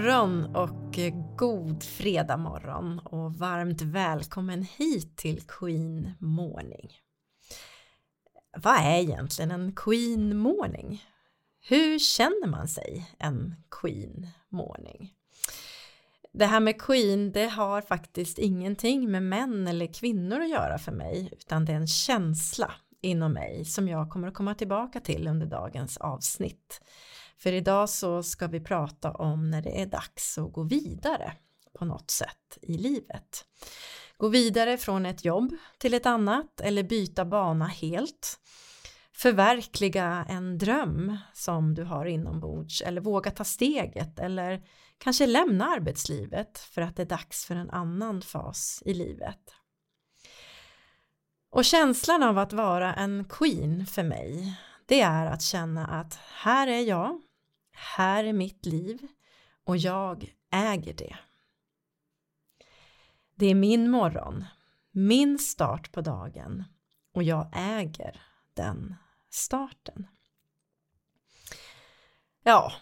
God 0.00 0.06
morgon 0.06 0.56
och 0.56 0.98
eh, 0.98 1.14
god 1.36 1.82
fredag 1.82 2.36
morgon 2.36 2.98
och 2.98 3.34
varmt 3.34 3.82
välkommen 3.82 4.62
hit 4.62 5.16
till 5.16 5.42
Queen 5.42 6.12
Morning. 6.20 6.90
Vad 8.56 8.76
är 8.76 8.98
egentligen 9.00 9.50
en 9.50 9.72
Queen 9.76 10.38
Morning? 10.38 11.04
Hur 11.68 11.98
känner 11.98 12.46
man 12.46 12.68
sig 12.68 13.10
en 13.18 13.54
Queen 13.80 14.26
Morning? 14.48 15.14
Det 16.32 16.46
här 16.46 16.60
med 16.60 16.80
Queen, 16.80 17.32
det 17.32 17.46
har 17.46 17.80
faktiskt 17.80 18.38
ingenting 18.38 19.10
med 19.10 19.22
män 19.22 19.68
eller 19.68 19.92
kvinnor 19.92 20.40
att 20.40 20.50
göra 20.50 20.78
för 20.78 20.92
mig, 20.92 21.28
utan 21.32 21.64
det 21.64 21.72
är 21.72 21.76
en 21.76 21.86
känsla 21.86 22.72
inom 23.00 23.32
mig 23.32 23.64
som 23.64 23.88
jag 23.88 24.10
kommer 24.10 24.28
att 24.28 24.34
komma 24.34 24.54
tillbaka 24.54 25.00
till 25.00 25.28
under 25.28 25.46
dagens 25.46 25.96
avsnitt. 25.96 26.80
För 27.42 27.52
idag 27.52 27.88
så 27.88 28.22
ska 28.22 28.46
vi 28.46 28.60
prata 28.60 29.10
om 29.10 29.50
när 29.50 29.62
det 29.62 29.80
är 29.82 29.86
dags 29.86 30.38
att 30.38 30.52
gå 30.52 30.62
vidare 30.62 31.32
på 31.78 31.84
något 31.84 32.10
sätt 32.10 32.58
i 32.62 32.78
livet. 32.78 33.44
Gå 34.16 34.28
vidare 34.28 34.78
från 34.78 35.06
ett 35.06 35.24
jobb 35.24 35.56
till 35.78 35.94
ett 35.94 36.06
annat 36.06 36.60
eller 36.60 36.82
byta 36.82 37.24
bana 37.24 37.66
helt. 37.66 38.40
Förverkliga 39.12 40.26
en 40.28 40.58
dröm 40.58 41.16
som 41.32 41.74
du 41.74 41.84
har 41.84 42.06
inombords 42.06 42.82
eller 42.82 43.00
våga 43.00 43.30
ta 43.30 43.44
steget 43.44 44.18
eller 44.18 44.62
kanske 44.98 45.26
lämna 45.26 45.66
arbetslivet 45.66 46.58
för 46.58 46.82
att 46.82 46.96
det 46.96 47.02
är 47.02 47.06
dags 47.06 47.44
för 47.44 47.54
en 47.54 47.70
annan 47.70 48.22
fas 48.22 48.82
i 48.86 48.94
livet. 48.94 49.40
Och 51.50 51.64
känslan 51.64 52.22
av 52.22 52.38
att 52.38 52.52
vara 52.52 52.94
en 52.94 53.24
queen 53.24 53.86
för 53.86 54.02
mig, 54.02 54.54
det 54.86 55.00
är 55.00 55.26
att 55.26 55.42
känna 55.42 55.86
att 55.86 56.18
här 56.42 56.66
är 56.66 56.80
jag, 56.80 57.20
här 57.80 58.24
är 58.24 58.32
mitt 58.32 58.66
liv 58.66 59.08
och 59.64 59.76
jag 59.76 60.34
äger 60.50 60.94
det. 60.94 61.16
Det 63.34 63.46
är 63.46 63.54
min 63.54 63.90
morgon, 63.90 64.44
min 64.90 65.38
start 65.38 65.92
på 65.92 66.00
dagen 66.00 66.64
och 67.14 67.22
jag 67.22 67.50
äger 67.52 68.22
den 68.54 68.94
starten. 69.30 70.06
Ja, 72.42 72.72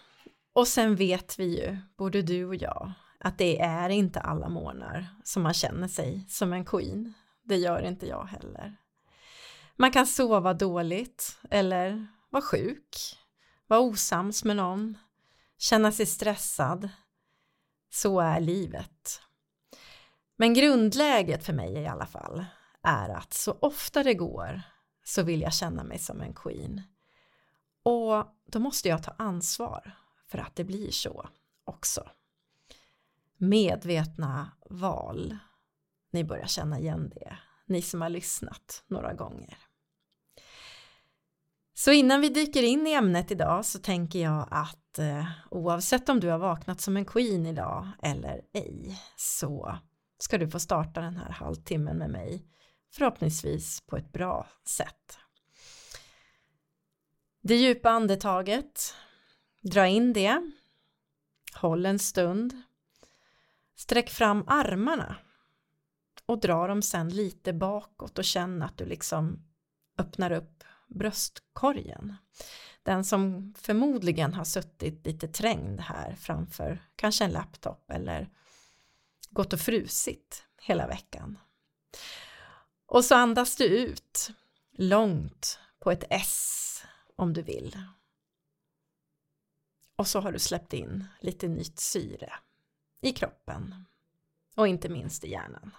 och 0.53 0.67
sen 0.67 0.95
vet 0.95 1.39
vi 1.39 1.61
ju, 1.61 1.77
både 1.97 2.21
du 2.21 2.45
och 2.45 2.55
jag, 2.55 2.91
att 3.19 3.37
det 3.37 3.61
är 3.61 3.89
inte 3.89 4.19
alla 4.19 4.49
morgnar 4.49 5.07
som 5.23 5.43
man 5.43 5.53
känner 5.53 5.87
sig 5.87 6.25
som 6.29 6.53
en 6.53 6.65
queen. 6.65 7.13
Det 7.43 7.55
gör 7.55 7.81
inte 7.81 8.07
jag 8.07 8.25
heller. 8.25 8.75
Man 9.75 9.91
kan 9.91 10.07
sova 10.07 10.53
dåligt 10.53 11.39
eller 11.49 12.07
vara 12.29 12.43
sjuk, 12.43 12.95
vara 13.69 13.79
osams 13.79 14.43
med 14.43 14.55
någon, 14.55 14.97
känna 15.57 15.91
sig 15.91 16.05
stressad. 16.05 16.89
Så 17.91 18.19
är 18.19 18.39
livet. 18.39 19.21
Men 20.35 20.53
grundläget 20.53 21.43
för 21.43 21.53
mig 21.53 21.73
i 21.73 21.87
alla 21.87 22.05
fall 22.05 22.45
är 22.83 23.09
att 23.09 23.33
så 23.33 23.57
ofta 23.61 24.03
det 24.03 24.13
går 24.13 24.61
så 25.03 25.23
vill 25.23 25.41
jag 25.41 25.53
känna 25.53 25.83
mig 25.83 25.99
som 25.99 26.21
en 26.21 26.33
queen. 26.33 26.81
Och 27.83 28.25
då 28.45 28.59
måste 28.59 28.89
jag 28.89 29.03
ta 29.03 29.11
ansvar 29.17 29.91
för 30.27 30.37
att 30.37 30.55
det 30.55 30.63
blir 30.63 30.91
så 30.91 31.29
också. 31.63 32.09
Medvetna 33.37 34.51
val. 34.69 35.37
Ni 36.11 36.23
börjar 36.23 36.47
känna 36.47 36.79
igen 36.79 37.09
det, 37.09 37.37
ni 37.65 37.81
som 37.81 38.01
har 38.01 38.09
lyssnat 38.09 38.83
några 38.87 39.13
gånger. 39.13 39.57
Så 41.79 41.91
innan 41.91 42.21
vi 42.21 42.29
dyker 42.29 42.63
in 42.63 42.87
i 42.87 42.93
ämnet 42.93 43.31
idag 43.31 43.65
så 43.65 43.79
tänker 43.79 44.19
jag 44.19 44.47
att 44.51 44.99
eh, 44.99 45.25
oavsett 45.51 46.09
om 46.09 46.19
du 46.19 46.29
har 46.29 46.37
vaknat 46.37 46.81
som 46.81 46.97
en 46.97 47.05
queen 47.05 47.45
idag 47.45 47.87
eller 48.03 48.41
ej 48.53 49.01
så 49.15 49.77
ska 50.17 50.37
du 50.37 50.49
få 50.49 50.59
starta 50.59 51.01
den 51.01 51.17
här 51.17 51.29
halvtimmen 51.29 51.97
med 51.97 52.09
mig 52.09 52.45
förhoppningsvis 52.93 53.81
på 53.81 53.97
ett 53.97 54.11
bra 54.11 54.47
sätt. 54.65 55.17
Det 57.41 57.55
djupa 57.55 57.89
andetaget, 57.89 58.95
dra 59.61 59.87
in 59.87 60.13
det, 60.13 60.51
håll 61.53 61.85
en 61.85 61.99
stund, 61.99 62.61
sträck 63.75 64.09
fram 64.09 64.43
armarna 64.47 65.15
och 66.25 66.39
dra 66.39 66.67
dem 66.67 66.81
sen 66.81 67.09
lite 67.09 67.53
bakåt 67.53 68.17
och 68.17 68.25
känn 68.25 68.61
att 68.61 68.77
du 68.77 68.85
liksom 68.85 69.39
öppnar 69.97 70.31
upp 70.31 70.58
bröstkorgen. 70.89 72.15
Den 72.83 73.05
som 73.05 73.53
förmodligen 73.57 74.33
har 74.33 74.43
suttit 74.43 75.05
lite 75.05 75.27
trängd 75.27 75.79
här 75.79 76.15
framför 76.15 76.83
kanske 76.95 77.25
en 77.25 77.31
laptop 77.31 77.91
eller 77.91 78.29
gått 79.29 79.53
och 79.53 79.59
frusit 79.59 80.43
hela 80.61 80.87
veckan. 80.87 81.37
Och 82.85 83.05
så 83.05 83.15
andas 83.15 83.55
du 83.55 83.65
ut 83.65 84.31
långt 84.71 85.59
på 85.79 85.91
ett 85.91 86.03
S 86.09 86.83
om 87.15 87.33
du 87.33 87.41
vill. 87.41 87.81
Och 89.95 90.07
så 90.07 90.19
har 90.19 90.31
du 90.31 90.39
släppt 90.39 90.73
in 90.73 91.05
lite 91.21 91.47
nytt 91.47 91.79
syre 91.79 92.33
i 93.01 93.11
kroppen 93.11 93.85
och 94.55 94.67
inte 94.67 94.89
minst 94.89 95.23
i 95.23 95.31
hjärnan. 95.31 95.75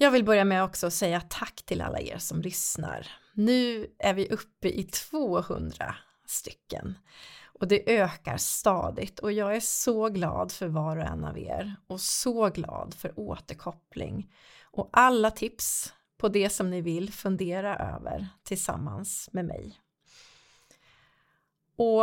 Jag 0.00 0.10
vill 0.10 0.24
börja 0.24 0.44
med 0.44 0.64
också 0.64 0.86
att 0.86 0.92
säga 0.92 1.20
tack 1.20 1.62
till 1.66 1.82
alla 1.82 2.00
er 2.00 2.18
som 2.18 2.42
lyssnar. 2.42 3.06
Nu 3.32 3.86
är 3.98 4.14
vi 4.14 4.28
uppe 4.28 4.68
i 4.68 4.84
200 4.84 5.94
stycken 6.26 6.98
och 7.44 7.68
det 7.68 8.00
ökar 8.00 8.36
stadigt 8.36 9.18
och 9.18 9.32
jag 9.32 9.56
är 9.56 9.60
så 9.60 10.08
glad 10.08 10.52
för 10.52 10.68
var 10.68 10.96
och 10.96 11.04
en 11.04 11.24
av 11.24 11.38
er 11.38 11.76
och 11.86 12.00
så 12.00 12.48
glad 12.48 12.94
för 12.94 13.12
återkoppling 13.16 14.32
och 14.62 14.88
alla 14.92 15.30
tips 15.30 15.92
på 16.18 16.28
det 16.28 16.50
som 16.50 16.70
ni 16.70 16.80
vill 16.80 17.12
fundera 17.12 17.76
över 17.76 18.28
tillsammans 18.42 19.28
med 19.32 19.44
mig. 19.44 19.80
Och 21.76 22.02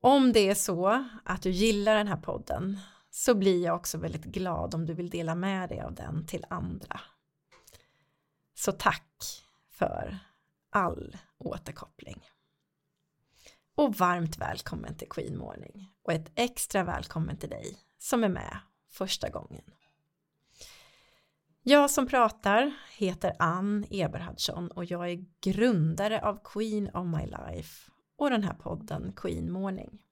om 0.00 0.32
det 0.32 0.48
är 0.48 0.54
så 0.54 1.04
att 1.24 1.42
du 1.42 1.50
gillar 1.50 1.94
den 1.94 2.08
här 2.08 2.20
podden 2.20 2.78
så 3.10 3.34
blir 3.34 3.64
jag 3.64 3.76
också 3.76 3.98
väldigt 3.98 4.24
glad 4.24 4.74
om 4.74 4.86
du 4.86 4.94
vill 4.94 5.10
dela 5.10 5.34
med 5.34 5.68
dig 5.68 5.80
av 5.80 5.94
den 5.94 6.26
till 6.26 6.46
andra. 6.50 7.00
Så 8.60 8.72
tack 8.72 9.44
för 9.70 10.18
all 10.70 11.16
återkoppling. 11.38 12.20
Och 13.74 13.94
varmt 13.94 14.38
välkommen 14.38 14.96
till 14.96 15.08
Queen 15.08 15.38
Morning 15.38 15.92
och 16.02 16.12
ett 16.12 16.30
extra 16.34 16.84
välkommen 16.84 17.36
till 17.36 17.48
dig 17.48 17.78
som 17.98 18.24
är 18.24 18.28
med 18.28 18.58
första 18.88 19.28
gången. 19.28 19.64
Jag 21.62 21.90
som 21.90 22.06
pratar 22.06 22.76
heter 22.96 23.36
Ann 23.38 23.86
Eberhardsson 23.90 24.70
och 24.70 24.84
jag 24.84 25.10
är 25.10 25.24
grundare 25.40 26.20
av 26.22 26.40
Queen 26.44 26.90
of 26.90 27.06
My 27.06 27.26
Life 27.26 27.90
och 28.16 28.30
den 28.30 28.42
här 28.42 28.54
podden 28.54 29.12
Queen 29.16 29.52
Morning. 29.52 30.02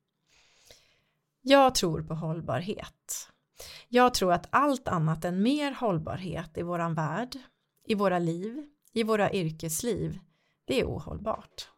Jag 1.41 1.75
tror 1.75 2.03
på 2.03 2.15
hållbarhet. 2.15 3.29
Jag 3.89 4.15
tror 4.15 4.33
att 4.33 4.47
allt 4.51 4.89
annat 4.89 5.25
än 5.25 5.43
mer 5.43 5.73
hållbarhet 5.73 6.59
i 6.59 6.63
våran 6.63 6.95
värld 6.95 7.39
i 7.89 7.95
våra 7.95 8.19
liv, 8.19 8.67
i 8.93 9.03
våra 9.03 9.33
yrkesliv, 9.33 10.19
det 10.65 10.81
är 10.81 10.85
ohållbart. 10.85 11.69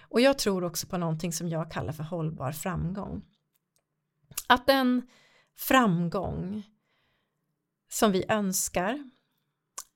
Och 0.00 0.20
jag 0.20 0.38
tror 0.38 0.64
också 0.64 0.86
på 0.86 0.98
någonting 0.98 1.32
som 1.32 1.48
jag 1.48 1.70
kallar 1.70 1.92
för 1.92 2.02
hållbar 2.02 2.52
framgång. 2.52 3.24
Att 4.48 4.66
den 4.66 5.08
framgång 5.56 6.62
som 7.88 8.12
vi 8.12 8.24
önskar, 8.28 9.10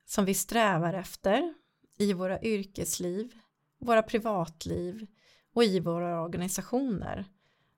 som 0.05 0.25
vi 0.25 0.35
strävar 0.35 0.95
efter 0.95 1.55
i 1.99 2.13
våra 2.13 2.43
yrkesliv, 2.43 3.39
våra 3.79 4.03
privatliv 4.03 5.07
och 5.55 5.65
i 5.65 5.81
våra 5.81 6.23
organisationer, 6.23 7.25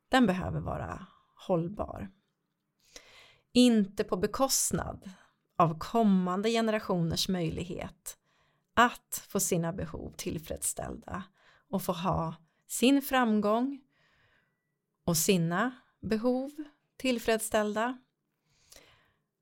den 0.08 0.26
behöver 0.26 0.60
vara 0.60 1.06
hållbar. 1.34 2.10
Inte 3.52 4.05
på 4.05 4.16
bekostnad 4.16 5.10
av 5.58 5.78
kommande 5.78 6.50
generationers 6.50 7.28
möjlighet 7.28 8.19
att 8.75 9.25
få 9.28 9.40
sina 9.40 9.72
behov 9.72 10.12
tillfredsställda 10.16 11.22
och 11.69 11.82
få 11.82 11.93
ha 11.93 12.34
sin 12.66 13.02
framgång 13.02 13.81
och 15.05 15.16
sina 15.16 15.72
behov 16.00 16.50
tillfredsställda 16.96 17.99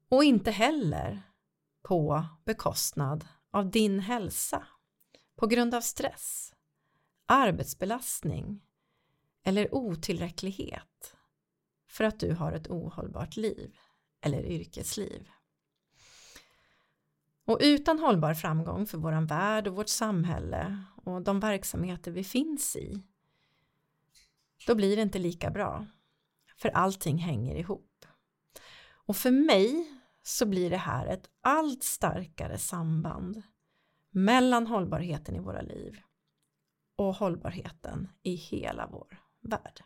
och 0.08 0.24
inte 0.24 0.50
heller 0.50 1.22
på 1.82 2.26
bekostnad 2.44 3.26
av 3.50 3.70
din 3.70 4.00
hälsa 4.00 4.66
på 5.36 5.46
grund 5.46 5.74
av 5.74 5.80
stress, 5.80 6.54
arbetsbelastning 7.26 8.62
eller 9.42 9.74
otillräcklighet 9.74 11.16
för 11.88 12.04
att 12.04 12.20
du 12.20 12.32
har 12.32 12.52
ett 12.52 12.68
ohållbart 12.68 13.36
liv 13.36 13.78
eller 14.20 14.42
yrkesliv. 14.42 15.30
Och 17.46 17.58
utan 17.60 17.98
hållbar 17.98 18.34
framgång 18.34 18.86
för 18.86 18.98
våran 18.98 19.26
värld 19.26 19.68
och 19.68 19.76
vårt 19.76 19.88
samhälle 19.88 20.84
och 21.04 21.22
de 21.22 21.40
verksamheter 21.40 22.10
vi 22.10 22.24
finns 22.24 22.76
i 22.76 23.02
då 24.66 24.74
blir 24.74 24.96
det 24.96 25.02
inte 25.02 25.18
lika 25.18 25.50
bra. 25.50 25.86
För 26.56 26.68
allting 26.68 27.18
hänger 27.18 27.56
ihop. 27.56 28.04
Och 28.88 29.16
för 29.16 29.30
mig 29.30 29.92
så 30.22 30.46
blir 30.46 30.70
det 30.70 30.76
här 30.76 31.06
ett 31.06 31.30
allt 31.40 31.82
starkare 31.82 32.58
samband 32.58 33.42
mellan 34.10 34.66
hållbarheten 34.66 35.36
i 35.36 35.40
våra 35.40 35.60
liv 35.60 36.00
och 36.96 37.14
hållbarheten 37.14 38.08
i 38.22 38.34
hela 38.34 38.86
vår 38.86 39.18
värld. 39.40 39.84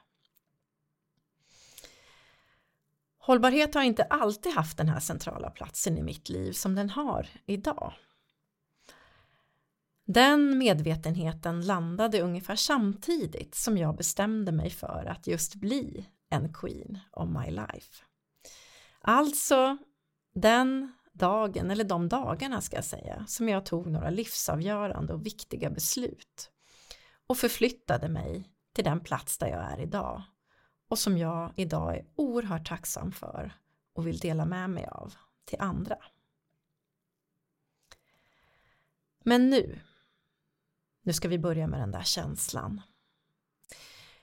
Hållbarhet 3.23 3.75
har 3.75 3.83
inte 3.83 4.03
alltid 4.03 4.53
haft 4.53 4.77
den 4.77 4.89
här 4.89 5.01
centrala 5.01 5.51
platsen 5.51 5.99
i 5.99 6.03
mitt 6.03 6.29
liv 6.29 6.53
som 6.53 6.75
den 6.75 6.91
har 6.91 7.29
idag. 7.47 7.93
Den 10.07 10.59
medvetenheten 10.59 11.67
landade 11.67 12.21
ungefär 12.21 12.57
samtidigt 12.57 13.55
som 13.55 13.79
jag 13.79 13.97
bestämde 13.97 14.53
mig 14.53 14.71
för 14.71 15.07
att 15.09 15.27
just 15.27 15.55
bli 15.55 16.07
en 16.31 16.53
Queen 16.53 16.99
of 17.13 17.29
My 17.29 17.51
Life. 17.51 18.05
Alltså 19.01 19.79
den 20.35 20.93
dagen, 21.13 21.71
eller 21.71 21.85
de 21.85 22.09
dagarna 22.09 22.61
ska 22.61 22.77
jag 22.77 22.85
säga, 22.85 23.25
som 23.27 23.49
jag 23.49 23.67
tog 23.67 23.87
några 23.87 24.11
livsavgörande 24.11 25.13
och 25.13 25.27
viktiga 25.27 25.71
beslut 25.71 26.51
och 27.27 27.37
förflyttade 27.37 28.09
mig 28.09 28.51
till 28.75 28.85
den 28.85 29.01
plats 29.01 29.39
där 29.39 29.47
jag 29.47 29.73
är 29.73 29.81
idag 29.81 30.23
och 30.91 30.99
som 30.99 31.19
jag 31.19 31.53
idag 31.57 31.97
är 31.97 32.07
oerhört 32.17 32.69
tacksam 32.69 33.13
för 33.13 33.53
och 33.93 34.07
vill 34.07 34.19
dela 34.19 34.45
med 34.45 34.71
mig 34.71 34.87
av 34.87 35.15
till 35.45 35.61
andra. 35.61 35.97
Men 39.25 39.51
nu, 39.51 39.81
nu 41.03 41.13
ska 41.13 41.29
vi 41.29 41.39
börja 41.39 41.67
med 41.67 41.81
den 41.81 41.91
där 41.91 42.03
känslan. 42.03 42.83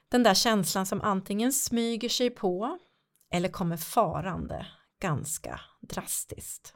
Den 0.10 0.24
där 0.24 0.34
känslan 0.34 0.86
som 0.86 1.02
antingen 1.02 1.54
smyger 1.54 2.10
sig 2.10 2.30
på 2.30 2.80
eller 3.30 3.50
kommer 3.50 3.78
farande 3.78 4.68
ganska 5.00 5.62
drastiskt. 5.81 6.74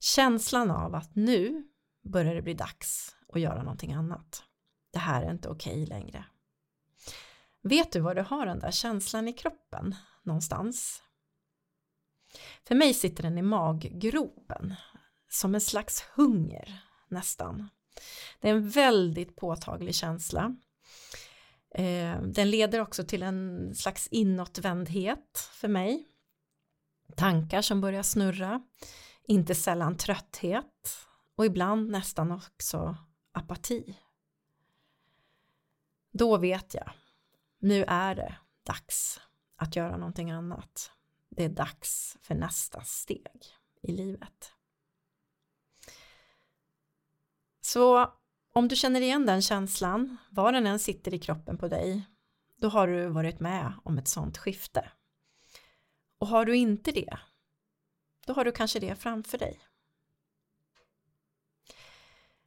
Känslan 0.00 0.70
av 0.70 0.94
att 0.94 1.14
nu 1.14 1.68
börjar 2.02 2.34
det 2.34 2.42
bli 2.42 2.54
dags 2.54 3.16
att 3.28 3.40
göra 3.40 3.62
någonting 3.62 3.92
annat. 3.92 4.42
Det 4.90 4.98
här 4.98 5.22
är 5.22 5.30
inte 5.30 5.48
okej 5.48 5.86
längre. 5.86 6.24
Vet 7.66 7.92
du 7.92 8.00
var 8.00 8.14
du 8.14 8.22
har 8.22 8.46
den 8.46 8.58
där 8.58 8.70
känslan 8.70 9.28
i 9.28 9.32
kroppen 9.32 9.94
någonstans? 10.22 11.02
För 12.64 12.74
mig 12.74 12.94
sitter 12.94 13.22
den 13.22 13.38
i 13.38 13.42
maggropen, 13.42 14.74
som 15.28 15.54
en 15.54 15.60
slags 15.60 16.02
hunger 16.02 16.82
nästan. 17.08 17.68
Det 18.40 18.48
är 18.48 18.54
en 18.54 18.68
väldigt 18.68 19.36
påtaglig 19.36 19.94
känsla. 19.94 20.56
Eh, 21.74 22.22
den 22.22 22.50
leder 22.50 22.80
också 22.80 23.04
till 23.04 23.22
en 23.22 23.74
slags 23.74 24.08
inåtvändhet 24.08 25.50
för 25.52 25.68
mig. 25.68 26.08
Tankar 27.16 27.62
som 27.62 27.80
börjar 27.80 28.02
snurra, 28.02 28.62
inte 29.22 29.54
sällan 29.54 29.96
trötthet 29.96 30.98
och 31.36 31.46
ibland 31.46 31.90
nästan 31.90 32.32
också 32.32 32.96
apati. 33.32 33.98
Då 36.12 36.36
vet 36.36 36.74
jag 36.74 36.92
nu 37.64 37.84
är 37.88 38.14
det 38.14 38.36
dags 38.62 39.20
att 39.56 39.76
göra 39.76 39.96
någonting 39.96 40.30
annat. 40.30 40.92
Det 41.28 41.44
är 41.44 41.48
dags 41.48 42.16
för 42.22 42.34
nästa 42.34 42.80
steg 42.80 43.56
i 43.82 43.92
livet. 43.92 44.52
Så 47.60 48.12
om 48.52 48.68
du 48.68 48.76
känner 48.76 49.00
igen 49.00 49.26
den 49.26 49.42
känslan, 49.42 50.16
var 50.30 50.52
den 50.52 50.66
än 50.66 50.78
sitter 50.78 51.14
i 51.14 51.18
kroppen 51.18 51.58
på 51.58 51.68
dig, 51.68 52.04
då 52.56 52.68
har 52.68 52.86
du 52.86 53.08
varit 53.08 53.40
med 53.40 53.72
om 53.84 53.98
ett 53.98 54.08
sånt 54.08 54.38
skifte. 54.38 54.90
Och 56.18 56.26
har 56.26 56.44
du 56.44 56.56
inte 56.56 56.92
det, 56.92 57.18
då 58.26 58.32
har 58.32 58.44
du 58.44 58.52
kanske 58.52 58.80
det 58.80 58.96
framför 58.96 59.38
dig. 59.38 59.60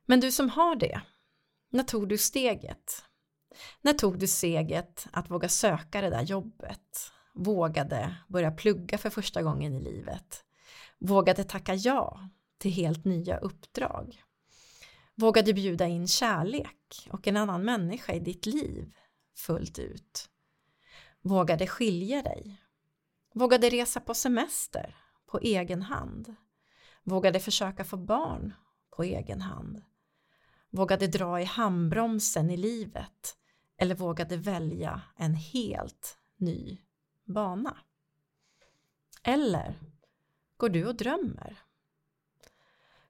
Men 0.05 0.19
du 0.19 0.31
som 0.31 0.49
har 0.49 0.75
det, 0.75 1.01
när 1.69 1.83
tog 1.83 2.09
du 2.09 2.17
steget 2.17 3.06
när 3.81 3.93
tog 3.93 4.19
du 4.19 4.27
steget 4.27 5.07
att 5.11 5.31
våga 5.31 5.49
söka 5.49 6.01
det 6.01 6.09
där 6.09 6.21
jobbet? 6.21 7.11
Vågade 7.33 8.15
börja 8.27 8.51
plugga 8.51 8.97
för 8.97 9.09
första 9.09 9.43
gången 9.43 9.73
i 9.73 9.79
livet? 9.79 10.43
Vågade 10.99 11.43
tacka 11.43 11.75
ja 11.75 12.29
till 12.57 12.71
helt 12.71 13.05
nya 13.05 13.37
uppdrag? 13.37 14.23
Vågade 15.15 15.53
bjuda 15.53 15.87
in 15.87 16.07
kärlek 16.07 17.09
och 17.11 17.27
en 17.27 17.37
annan 17.37 17.65
människa 17.65 18.13
i 18.13 18.19
ditt 18.19 18.45
liv 18.45 18.93
fullt 19.35 19.79
ut? 19.79 20.29
Vågade 21.21 21.67
skilja 21.67 22.21
dig? 22.21 22.61
Vågade 23.33 23.69
resa 23.69 23.99
på 23.99 24.13
semester 24.13 24.95
på 25.25 25.39
egen 25.39 25.81
hand? 25.81 26.35
Vågade 27.03 27.39
försöka 27.39 27.83
få 27.83 27.97
barn 27.97 28.53
på 28.89 29.03
egen 29.03 29.41
hand? 29.41 29.81
Vågade 30.69 31.07
dra 31.07 31.41
i 31.41 31.43
handbromsen 31.43 32.49
i 32.49 32.57
livet 32.57 33.37
eller 33.77 33.95
vågade 33.95 34.37
välja 34.37 35.01
en 35.15 35.35
helt 35.35 36.19
ny 36.37 36.81
bana? 37.25 37.77
Eller 39.23 39.79
går 40.57 40.69
du 40.69 40.87
och 40.87 40.95
drömmer? 40.95 41.57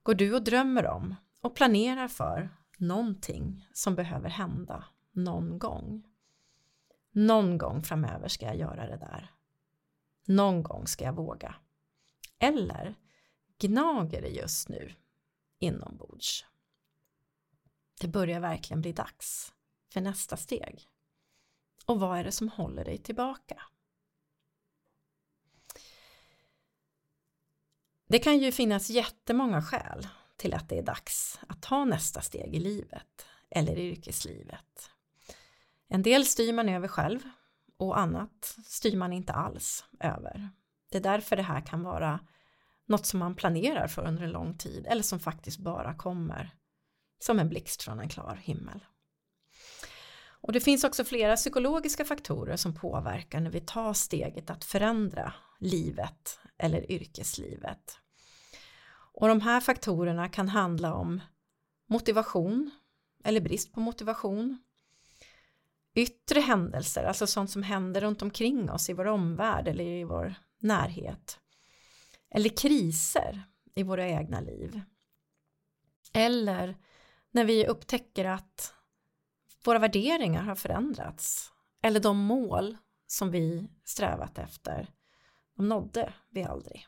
Går 0.04 0.16
du 0.16 0.36
och 0.36 0.44
drömmer 0.44 0.86
om 0.86 1.16
och 1.42 1.56
planerar 1.56 2.08
för 2.08 2.50
någonting 2.78 3.68
som 3.74 3.96
behöver 3.96 4.30
hända 4.30 4.86
någon 5.12 5.60
gång? 5.60 6.04
Någon 7.12 7.58
gång 7.58 7.82
framöver 7.82 8.28
ska 8.28 8.46
jag 8.46 8.58
göra 8.58 8.88
det 8.88 8.98
där. 8.98 9.32
Någon 10.26 10.64
gång 10.64 10.88
ska 10.88 11.06
jag 11.06 11.16
våga. 11.16 11.56
Eller 12.40 12.96
gnager 13.60 14.22
det 14.22 14.28
just 14.28 14.70
nu 14.70 14.94
inombords? 15.60 16.46
Det 18.00 18.08
börjar 18.08 18.40
verkligen 18.40 18.82
bli 18.82 18.92
dags 18.92 19.54
för 19.94 20.02
nästa 20.02 20.38
steg? 20.38 20.88
Och 21.86 22.00
vad 22.00 22.20
är 22.20 22.24
det 22.24 22.32
som 22.32 22.50
håller 22.50 22.86
dig 22.86 22.98
tillbaka? 22.98 23.62
Det 28.08 28.20
kan 28.20 28.38
ju 28.40 28.52
finnas 28.52 28.90
jättemånga 28.90 29.62
skäl 29.62 30.08
till 30.38 30.54
att 30.54 30.70
det 30.70 30.78
är 30.78 30.84
dags 30.84 31.40
att 31.48 31.62
ta 31.62 31.86
nästa 31.86 32.22
steg 32.22 32.56
i 32.56 32.60
livet 32.60 33.26
eller 33.50 33.78
i 33.78 33.92
yrkeslivet. 33.92 34.92
En 35.88 36.02
del 36.02 36.26
styr 36.26 36.54
man 36.54 36.70
över 36.70 36.88
själv 36.88 37.20
och 37.78 38.00
annat 38.00 38.58
styr 38.66 38.98
man 38.98 39.14
inte 39.14 39.34
alls 39.34 39.86
över. 40.00 40.50
Det 40.90 40.98
är 40.98 41.02
därför 41.02 41.36
det 41.36 41.44
här 41.44 41.62
kan 41.62 41.84
vara 41.84 42.20
något 42.86 43.06
som 43.06 43.20
man 43.20 43.36
planerar 43.36 43.88
för 43.88 44.08
under 44.08 44.24
en 44.24 44.32
lång 44.32 44.58
tid 44.58 44.86
eller 44.88 45.04
som 45.04 45.20
faktiskt 45.20 45.58
bara 45.60 45.94
kommer 45.94 46.54
som 47.20 47.40
en 47.40 47.50
blixt 47.50 47.84
från 47.84 48.00
en 48.00 48.10
klar 48.10 48.36
himmel. 48.44 48.86
Och 50.42 50.54
det 50.54 50.60
finns 50.60 50.84
också 50.84 51.04
flera 51.04 51.36
psykologiska 51.36 52.06
faktorer 52.06 52.56
som 52.56 52.76
påverkar 52.76 53.40
när 53.40 53.52
vi 53.52 53.62
tar 53.62 53.94
steget 53.94 54.50
att 54.50 54.66
förändra 54.66 55.34
livet 55.60 56.40
eller 56.58 56.92
yrkeslivet. 56.92 58.00
Och 59.14 59.28
de 59.28 59.42
här 59.42 59.62
faktorerna 59.62 60.30
kan 60.30 60.50
handla 60.50 60.94
om 60.94 61.22
motivation 61.88 62.72
eller 63.24 63.42
brist 63.42 63.74
på 63.74 63.80
motivation. 63.80 64.58
Yttre 65.94 66.40
händelser, 66.40 67.04
alltså 67.04 67.28
sånt 67.28 67.52
som 67.52 67.64
händer 67.64 68.02
runt 68.02 68.22
omkring 68.22 68.72
oss 68.72 68.90
i 68.90 68.94
vår 68.94 69.06
omvärld 69.06 69.68
eller 69.68 69.84
i 69.84 70.04
vår 70.04 70.36
närhet. 70.60 71.40
Eller 72.30 72.50
kriser 72.50 73.44
i 73.76 73.84
våra 73.84 74.08
egna 74.08 74.40
liv. 74.40 74.82
Eller 76.14 76.78
när 77.32 77.46
vi 77.46 77.68
upptäcker 77.68 78.26
att 78.26 78.74
våra 79.66 79.80
värderingar 79.80 80.44
har 80.44 80.56
förändrats 80.56 81.52
eller 81.82 82.00
de 82.00 82.18
mål 82.18 82.78
som 83.08 83.32
vi 83.32 83.70
strävat 83.84 84.38
efter, 84.38 84.90
de 85.56 85.70
nådde 85.70 86.14
vi 86.30 86.44
aldrig. 86.44 86.88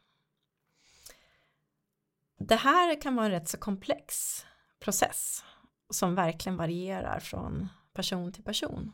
Det 2.40 2.56
här 2.56 3.02
kan 3.02 3.16
vara 3.16 3.26
en 3.26 3.32
rätt 3.32 3.50
så 3.50 3.58
komplex 3.58 4.46
process 4.80 5.44
som 5.90 6.16
verkligen 6.16 6.58
varierar 6.58 7.20
från 7.20 7.68
person 7.94 8.32
till 8.32 8.44
person. 8.44 8.94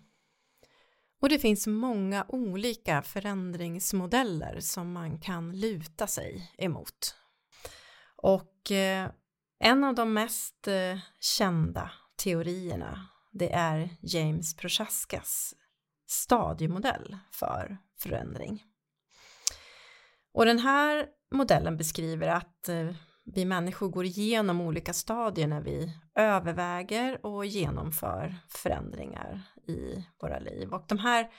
Och 1.20 1.30
det 1.30 1.40
finns 1.40 1.68
många 1.68 2.26
olika 2.30 3.02
förändringsmodeller 3.02 4.60
som 4.60 4.92
man 4.92 5.20
kan 5.20 5.60
luta 5.60 6.08
sig 6.08 6.52
emot. 6.58 7.16
Och 8.16 8.72
eh, 8.72 9.10
en 9.60 9.84
av 9.84 9.96
de 9.96 10.14
mest 10.14 10.68
eh, 10.68 10.98
kända 11.20 11.92
teorierna 12.16 13.08
det 13.32 13.54
är 13.54 13.90
James 14.02 14.56
Prochaskas 14.56 15.54
stadiemodell 16.08 17.18
för 17.32 17.78
förändring. 18.00 18.64
Och 20.34 20.46
den 20.46 20.60
här 20.60 21.08
modellen 21.32 21.78
beskriver 21.78 22.28
att 22.28 22.70
eh, 22.70 22.92
vi 23.26 23.46
människor 23.46 23.90
går 23.90 24.06
igenom 24.06 24.62
olika 24.62 24.94
stadier 24.94 25.48
när 25.48 25.62
vi 25.62 25.94
överväger 26.16 27.26
och 27.26 27.46
genomför 27.46 28.36
förändringar 28.50 29.42
i 29.68 30.06
våra 30.22 30.40
liv. 30.40 30.74
Och 30.74 30.86
de 30.88 30.98
här, 30.98 31.32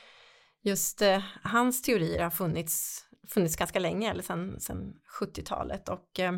just 0.63 1.03
eh, 1.03 1.23
hans 1.43 1.83
teorier 1.83 2.23
har 2.23 2.31
funnits, 2.31 3.05
funnits 3.29 3.57
ganska 3.57 3.79
länge, 3.79 4.11
eller 4.11 4.23
sedan, 4.23 4.61
sedan 4.61 4.95
70-talet 5.21 5.89
och 5.89 6.21
eh, 6.21 6.33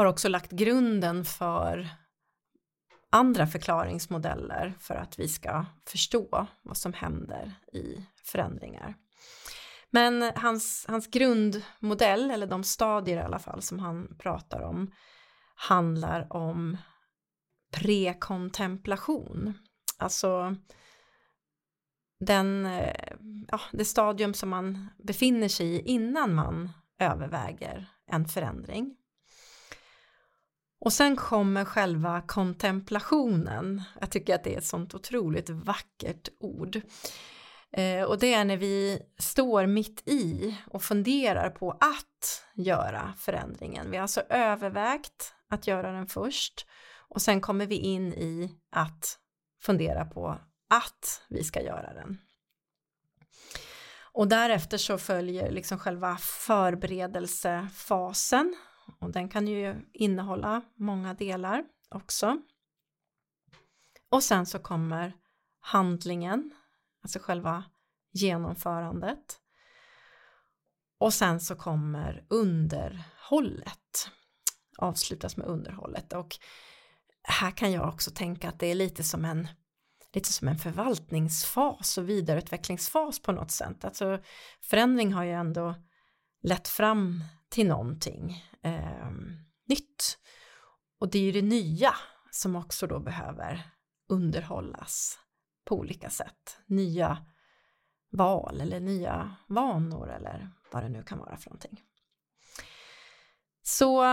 har 0.00 0.06
också 0.06 0.28
lagt 0.28 0.50
grunden 0.50 1.24
för 1.24 1.88
andra 3.10 3.46
förklaringsmodeller 3.46 4.74
för 4.78 4.94
att 4.94 5.18
vi 5.18 5.28
ska 5.28 5.66
förstå 5.86 6.46
vad 6.62 6.76
som 6.76 6.92
händer 6.92 7.52
i 7.72 8.06
förändringar. 8.24 8.94
Men 9.90 10.32
hans, 10.36 10.84
hans 10.88 11.06
grundmodell, 11.06 12.30
eller 12.30 12.46
de 12.46 12.64
stadier 12.64 13.16
i 13.16 13.22
alla 13.22 13.38
fall 13.38 13.62
som 13.62 13.78
han 13.78 14.16
pratar 14.18 14.60
om, 14.60 14.90
handlar 15.54 16.32
om 16.32 16.76
prekontemplation. 17.72 19.54
Alltså 19.98 20.56
den, 22.20 22.66
eh, 22.66 23.12
ja, 23.48 23.60
det 23.72 23.84
stadium 23.84 24.34
som 24.34 24.48
man 24.48 24.88
befinner 25.04 25.48
sig 25.48 25.66
i 25.66 25.80
innan 25.80 26.34
man 26.34 26.70
överväger 26.98 27.90
en 28.06 28.28
förändring. 28.28 28.96
Och 30.80 30.92
sen 30.92 31.16
kommer 31.16 31.64
själva 31.64 32.20
kontemplationen. 32.20 33.82
Jag 34.00 34.10
tycker 34.10 34.34
att 34.34 34.44
det 34.44 34.54
är 34.54 34.58
ett 34.58 34.64
sånt 34.64 34.94
otroligt 34.94 35.50
vackert 35.50 36.28
ord. 36.40 36.80
Eh, 37.72 38.02
och 38.02 38.18
det 38.18 38.34
är 38.34 38.44
när 38.44 38.56
vi 38.56 39.02
står 39.18 39.66
mitt 39.66 40.08
i 40.08 40.56
och 40.66 40.82
funderar 40.82 41.50
på 41.50 41.70
att 41.70 42.44
göra 42.54 43.14
förändringen. 43.18 43.90
Vi 43.90 43.96
har 43.96 44.02
alltså 44.02 44.22
övervägt 44.28 45.34
att 45.50 45.66
göra 45.66 45.92
den 45.92 46.06
först 46.06 46.66
och 47.08 47.22
sen 47.22 47.40
kommer 47.40 47.66
vi 47.66 47.76
in 47.76 48.12
i 48.12 48.58
att 48.70 49.18
fundera 49.60 50.04
på 50.04 50.38
att 50.70 51.22
vi 51.28 51.44
ska 51.44 51.62
göra 51.62 51.94
den. 51.94 52.18
Och 54.12 54.28
därefter 54.28 54.78
så 54.78 54.98
följer 54.98 55.50
liksom 55.50 55.78
själva 55.78 56.16
förberedelsefasen 56.20 58.56
och 58.98 59.10
den 59.10 59.28
kan 59.28 59.48
ju 59.48 59.90
innehålla 59.92 60.62
många 60.74 61.14
delar 61.14 61.64
också. 61.88 62.38
Och 64.08 64.22
sen 64.22 64.46
så 64.46 64.58
kommer 64.58 65.16
handlingen 65.60 66.50
alltså 67.02 67.18
själva 67.18 67.64
genomförandet. 68.12 69.40
Och 70.98 71.14
sen 71.14 71.40
så 71.40 71.56
kommer 71.56 72.24
underhållet, 72.28 74.10
avslutas 74.78 75.36
med 75.36 75.46
underhållet 75.46 76.12
och 76.12 76.36
här 77.22 77.50
kan 77.50 77.72
jag 77.72 77.88
också 77.88 78.10
tänka 78.10 78.48
att 78.48 78.58
det 78.58 78.66
är 78.66 78.74
lite 78.74 79.04
som 79.04 79.24
en 79.24 79.48
lite 80.12 80.32
som 80.32 80.48
en 80.48 80.58
förvaltningsfas 80.58 81.98
och 81.98 82.08
vidareutvecklingsfas 82.08 83.22
på 83.22 83.32
något 83.32 83.50
sätt. 83.50 83.84
Alltså 83.84 84.18
förändring 84.60 85.12
har 85.12 85.24
ju 85.24 85.32
ändå 85.32 85.74
lett 86.42 86.68
fram 86.68 87.24
till 87.50 87.68
någonting 87.68 88.44
eh, 88.62 89.10
nytt. 89.68 90.18
Och 91.00 91.10
det 91.10 91.18
är 91.18 91.22
ju 91.22 91.32
det 91.32 91.42
nya 91.42 91.94
som 92.30 92.56
också 92.56 92.86
då 92.86 93.00
behöver 93.00 93.62
underhållas 94.08 95.18
på 95.64 95.74
olika 95.76 96.10
sätt. 96.10 96.58
Nya 96.66 97.26
val 98.12 98.60
eller 98.60 98.80
nya 98.80 99.36
vanor 99.46 100.10
eller 100.10 100.50
vad 100.72 100.82
det 100.82 100.88
nu 100.88 101.02
kan 101.02 101.18
vara 101.18 101.36
för 101.36 101.50
någonting. 101.50 101.80
Så 103.62 104.04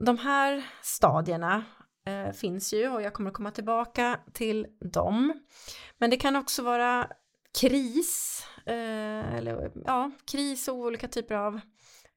de 0.00 0.18
här 0.18 0.66
stadierna 0.82 1.64
eh, 2.06 2.32
finns 2.32 2.72
ju 2.72 2.88
och 2.88 3.02
jag 3.02 3.14
kommer 3.14 3.30
att 3.30 3.36
komma 3.36 3.50
tillbaka 3.50 4.20
till 4.32 4.66
dem. 4.80 5.46
Men 5.98 6.10
det 6.10 6.16
kan 6.16 6.36
också 6.36 6.62
vara 6.62 7.10
kris, 7.60 8.42
eh, 8.66 9.34
eller 9.34 9.72
ja, 9.84 10.10
kris 10.30 10.68
och 10.68 10.74
olika 10.74 11.08
typer 11.08 11.34
av 11.34 11.60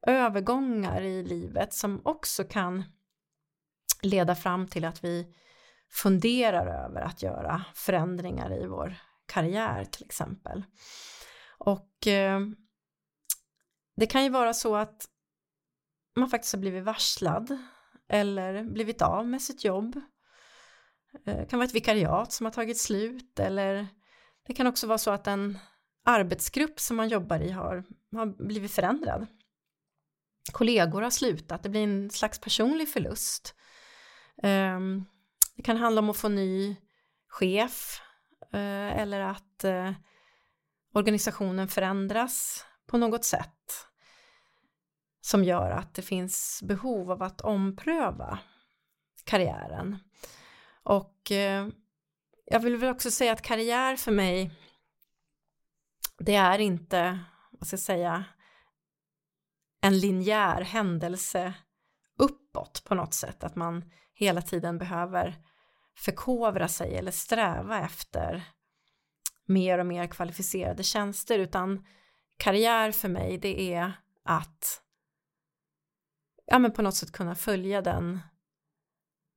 övergångar 0.08 1.02
i 1.02 1.24
livet 1.24 1.74
som 1.74 2.02
också 2.04 2.44
kan 2.44 2.84
leda 4.02 4.36
fram 4.36 4.68
till 4.68 4.86
att 4.86 5.04
vi 5.04 5.36
funderar 5.90 6.86
över 6.86 7.02
att 7.02 7.22
göra 7.22 7.66
förändringar 7.76 8.64
i 8.64 8.68
vår 8.68 8.96
karriär 9.26 9.86
till 9.86 10.06
exempel. 10.06 10.64
Och 11.58 12.08
eh, 12.08 12.40
det 13.96 14.08
kan 14.08 14.24
ju 14.24 14.30
vara 14.30 14.54
så 14.54 14.76
att 14.76 15.06
man 16.16 16.30
faktiskt 16.30 16.54
har 16.54 16.60
blivit 16.60 16.84
varslad 16.84 17.58
eller 18.10 18.64
blivit 18.64 19.02
av 19.02 19.28
med 19.28 19.42
sitt 19.42 19.64
jobb. 19.64 19.96
Eh, 21.26 21.38
det 21.38 21.46
kan 21.46 21.60
vara 21.60 21.68
ett 21.68 21.76
vikariat 21.76 22.32
som 22.32 22.46
har 22.46 22.54
tagit 22.54 22.78
slut 22.78 23.40
eller 23.40 23.88
det 24.48 24.54
kan 24.54 24.68
också 24.68 24.88
vara 24.88 24.98
så 24.98 25.12
att 25.12 25.28
en 25.28 25.60
arbetsgrupp 26.06 26.80
som 26.80 26.98
man 26.98 27.10
jobbar 27.10 27.40
i 27.40 27.52
har, 27.52 27.84
har 28.12 28.46
blivit 28.48 28.72
förändrad. 28.72 29.28
Kollegor 30.52 31.02
har 31.02 31.10
slutat, 31.10 31.64
det 31.64 31.70
blir 31.70 31.84
en 31.84 32.10
slags 32.10 32.40
personlig 32.40 32.90
förlust. 32.90 33.56
Ehm, 34.44 35.06
det 35.56 35.64
kan 35.64 35.78
handla 35.78 36.02
om 36.02 36.10
att 36.10 36.18
få 36.18 36.30
ny 36.30 36.76
chef 37.28 38.02
eh, 38.54 39.00
eller 39.00 39.20
att 39.20 39.64
eh, 39.64 39.92
organisationen 40.94 41.68
förändras 41.68 42.66
på 42.88 42.98
något 42.98 43.26
sätt 43.26 43.88
som 45.22 45.44
gör 45.44 45.72
att 45.72 45.94
det 45.94 46.02
finns 46.02 46.64
behov 46.64 47.12
av 47.12 47.24
att 47.24 47.42
ompröva 47.42 48.40
karriären. 49.24 49.98
Och 50.84 51.32
eh, 51.32 51.68
jag 52.46 52.60
vill 52.60 52.78
väl 52.78 52.90
också 52.90 53.12
säga 53.12 53.32
att 53.32 53.42
karriär 53.42 53.96
för 53.96 54.12
mig 54.12 54.52
det 56.18 56.36
är 56.36 56.60
inte, 56.60 57.20
vad 57.52 57.68
ska 57.68 57.74
jag 57.74 57.82
säga, 57.82 58.26
en 59.82 60.00
linjär 60.00 60.62
händelse 60.62 61.54
uppåt 62.18 62.84
på 62.86 62.96
något 62.96 63.14
sätt, 63.14 63.44
att 63.44 63.56
man 63.56 63.92
hela 64.14 64.42
tiden 64.42 64.78
behöver 64.78 65.36
förkovra 65.98 66.68
sig 66.68 66.96
eller 66.96 67.12
sträva 67.12 67.80
efter 67.80 68.44
mer 69.46 69.78
och 69.78 69.86
mer 69.86 70.08
kvalificerade 70.08 70.84
tjänster 70.84 71.40
utan 71.40 71.86
karriär 72.38 72.92
för 72.92 73.10
mig 73.10 73.38
det 73.38 73.74
är 73.74 73.94
att 74.24 74.82
ja 76.46 76.60
men 76.60 76.72
på 76.72 76.82
något 76.82 76.96
sätt 76.96 77.12
kunna 77.12 77.36
följa 77.36 77.82
den 77.82 78.20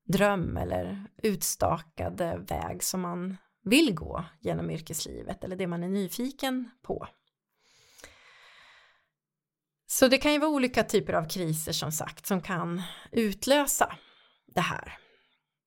dröm 0.04 0.56
eller 0.56 1.06
utstakade 1.22 2.38
väg 2.38 2.82
som 2.82 3.00
man 3.00 3.36
vill 3.62 3.94
gå 3.94 4.24
genom 4.40 4.70
yrkeslivet 4.70 5.44
eller 5.44 5.56
det 5.56 5.66
man 5.66 5.84
är 5.84 5.88
nyfiken 5.88 6.70
på. 6.82 7.06
Så 9.86 10.08
det 10.08 10.18
kan 10.18 10.32
ju 10.32 10.38
vara 10.38 10.50
olika 10.50 10.84
typer 10.84 11.12
av 11.12 11.28
kriser 11.28 11.72
som 11.72 11.92
sagt 11.92 12.26
som 12.26 12.40
kan 12.42 12.82
utlösa 13.12 13.96
det 14.54 14.60
här 14.60 14.98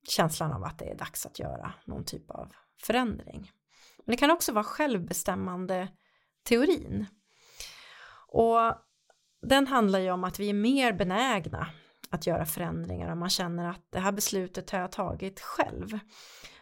känslan 0.08 0.52
av 0.52 0.64
att 0.64 0.78
det 0.78 0.90
är 0.90 0.94
dags 0.94 1.26
att 1.26 1.38
göra 1.38 1.74
någon 1.84 2.04
typ 2.04 2.30
av 2.30 2.52
förändring. 2.82 3.50
Men 4.06 4.12
det 4.12 4.16
kan 4.16 4.30
också 4.30 4.52
vara 4.52 4.64
självbestämmande 4.64 5.88
teorin. 6.44 7.06
Och 8.28 8.74
den 9.46 9.66
handlar 9.66 9.98
ju 9.98 10.10
om 10.10 10.24
att 10.24 10.38
vi 10.38 10.50
är 10.50 10.54
mer 10.54 10.92
benägna 10.92 11.68
att 12.10 12.26
göra 12.26 12.46
förändringar 12.46 13.12
om 13.12 13.18
man 13.18 13.30
känner 13.30 13.70
att 13.70 13.86
det 13.90 14.00
här 14.00 14.12
beslutet 14.12 14.70
har 14.70 14.80
jag 14.80 14.92
tagit 14.92 15.40
själv. 15.40 15.98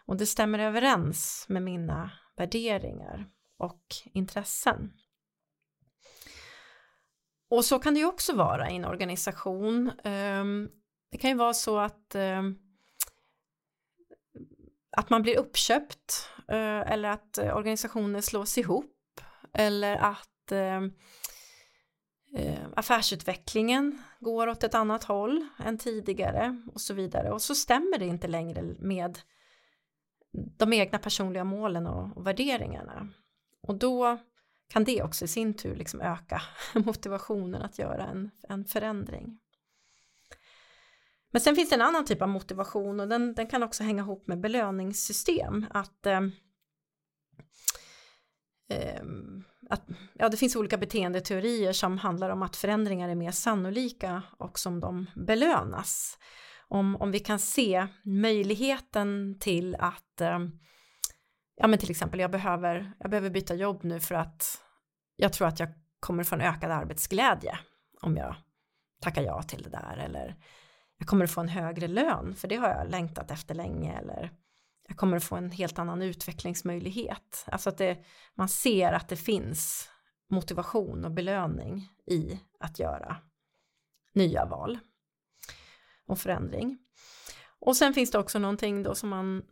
Och 0.07 0.17
det 0.17 0.27
stämmer 0.27 0.59
överens 0.59 1.47
med 1.49 1.63
mina 1.63 2.11
värderingar 2.37 3.27
och 3.59 3.83
intressen. 4.13 4.93
Och 7.49 7.65
så 7.65 7.79
kan 7.79 7.95
det 7.95 8.01
ju 8.01 8.07
också 8.07 8.37
vara 8.37 8.71
i 8.71 8.77
en 8.77 8.85
organisation. 8.85 9.91
Ehm, 10.05 10.69
det 11.11 11.19
kan 11.19 11.31
ju 11.31 11.37
vara 11.37 11.55
så 11.55 11.79
att 11.79 12.15
ehm, 12.15 12.59
att 14.97 15.11
man 15.11 15.23
blir 15.23 15.39
uppköpt 15.39 16.29
eh, 16.49 16.93
eller 16.93 17.09
att 17.09 17.39
eh, 17.39 17.57
organisationer 17.57 18.21
slås 18.21 18.59
ihop 18.59 19.21
eller 19.53 19.97
att 19.97 20.53
ehm, 20.53 20.93
eh, 22.37 22.67
affärsutvecklingen 22.77 24.03
går 24.21 24.47
åt 24.47 24.65
ett 24.65 24.75
annat 24.75 25.05
håll 25.05 25.47
än 25.59 25.79
tidigare 25.79 26.63
och 26.75 26.81
så 26.81 26.95
vidare 26.95 27.31
och 27.33 27.43
så 27.43 27.55
stämmer 27.55 27.99
det 27.99 28.07
inte 28.07 28.29
längre 28.29 28.63
med 28.79 29.19
de 30.33 30.73
egna 30.73 30.99
personliga 30.99 31.45
målen 31.45 31.87
och 31.87 32.27
värderingarna 32.27 33.09
och 33.63 33.75
då 33.75 34.19
kan 34.69 34.85
det 34.85 35.03
också 35.03 35.25
i 35.25 35.29
sin 35.29 35.55
tur 35.55 35.77
liksom 35.77 36.01
öka 36.01 36.43
motivationen 36.75 37.63
att 37.63 37.79
göra 37.79 38.07
en, 38.07 38.31
en 38.49 38.65
förändring. 38.65 39.39
Men 41.31 41.41
sen 41.41 41.57
finns 41.57 41.69
det 41.69 41.75
en 41.75 41.83
annan 41.83 42.05
typ 42.05 42.23
av 42.23 42.29
motivation 42.29 43.01
och 43.01 43.09
den, 43.09 43.35
den 43.35 43.47
kan 43.47 43.63
också 43.63 43.83
hänga 43.83 44.03
ihop 44.03 44.27
med 44.27 44.41
belöningssystem. 44.41 45.67
Att 45.71 46.07
eh, 46.07 46.21
eh, 48.69 49.03
att 49.71 49.89
ja, 50.15 50.29
det 50.29 50.37
finns 50.37 50.57
olika 50.57 50.77
beteendeteorier 50.77 51.73
som 51.73 51.99
handlar 51.99 52.31
om 52.31 52.43
att 52.43 52.57
förändringar 52.57 53.09
är 53.09 53.15
mer 53.15 53.31
sannolika 53.31 54.23
och 54.39 54.59
som 54.59 54.81
de 54.81 55.07
belönas. 55.17 56.19
Om, 56.69 56.97
om 56.97 57.11
vi 57.11 57.19
kan 57.19 57.39
se 57.39 57.87
möjligheten 58.03 59.39
till 59.41 59.75
att 59.75 60.21
eh, 60.21 60.39
ja 61.57 61.67
men 61.67 61.79
till 61.79 61.91
exempel 61.91 62.21
jag 62.21 62.31
behöver, 62.31 62.93
jag 62.99 63.11
behöver 63.11 63.31
byta 63.31 63.55
jobb 63.55 63.85
nu 63.85 64.01
för 64.01 64.15
att 64.15 64.61
jag 65.17 65.33
tror 65.33 65.49
att 65.49 65.61
jag 65.61 65.69
kommer 66.01 66.25
få 66.25 66.35
en 66.35 66.41
ökad 66.41 66.71
arbetsglädje 66.71 67.59
om 68.01 68.17
jag 68.17 68.35
tackar 69.01 69.23
ja 69.23 69.43
till 69.43 69.63
det 69.63 69.71
där 69.71 69.97
eller 69.97 70.37
jag 70.99 71.09
kommer 71.09 71.27
få 71.27 71.41
en 71.41 71.49
högre 71.49 71.89
lön 71.89 72.35
för 72.35 72.49
det 72.49 72.57
har 72.57 72.69
jag 72.69 72.91
längtat 72.91 73.31
efter 73.31 73.55
länge 73.55 73.99
eller 73.99 74.33
jag 74.89 74.97
kommer 74.97 75.19
få 75.19 75.37
en 75.37 75.51
helt 75.51 75.79
annan 75.79 76.03
utvecklingsmöjlighet. 76.03 77.45
Alltså 77.47 77.69
att 77.69 77.79
det, 77.79 78.05
man 78.35 78.49
ser 78.49 78.93
att 78.93 79.09
det 79.09 79.17
finns 79.17 79.91
motivation 80.31 81.05
och 81.05 81.11
belöning 81.11 81.89
i 82.07 82.41
att 82.61 82.79
göra 82.79 83.17
nya 84.13 84.47
val 84.47 84.79
och 86.07 86.19
förändring. 86.19 86.79
Och 87.59 87.77
sen 87.77 87.95
finns 87.95 88.11
det 88.11 88.19
också 88.19 88.39
någonting 88.39 88.83
då 88.83 88.95
som 88.95 89.09
man 89.09 89.43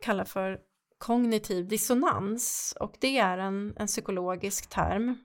kallar 0.00 0.24
för 0.24 0.60
kognitiv 0.98 1.68
dissonans 1.68 2.74
och 2.80 2.96
det 3.00 3.18
är 3.18 3.38
en, 3.38 3.74
en 3.76 3.86
psykologisk 3.86 4.70
term 4.70 5.18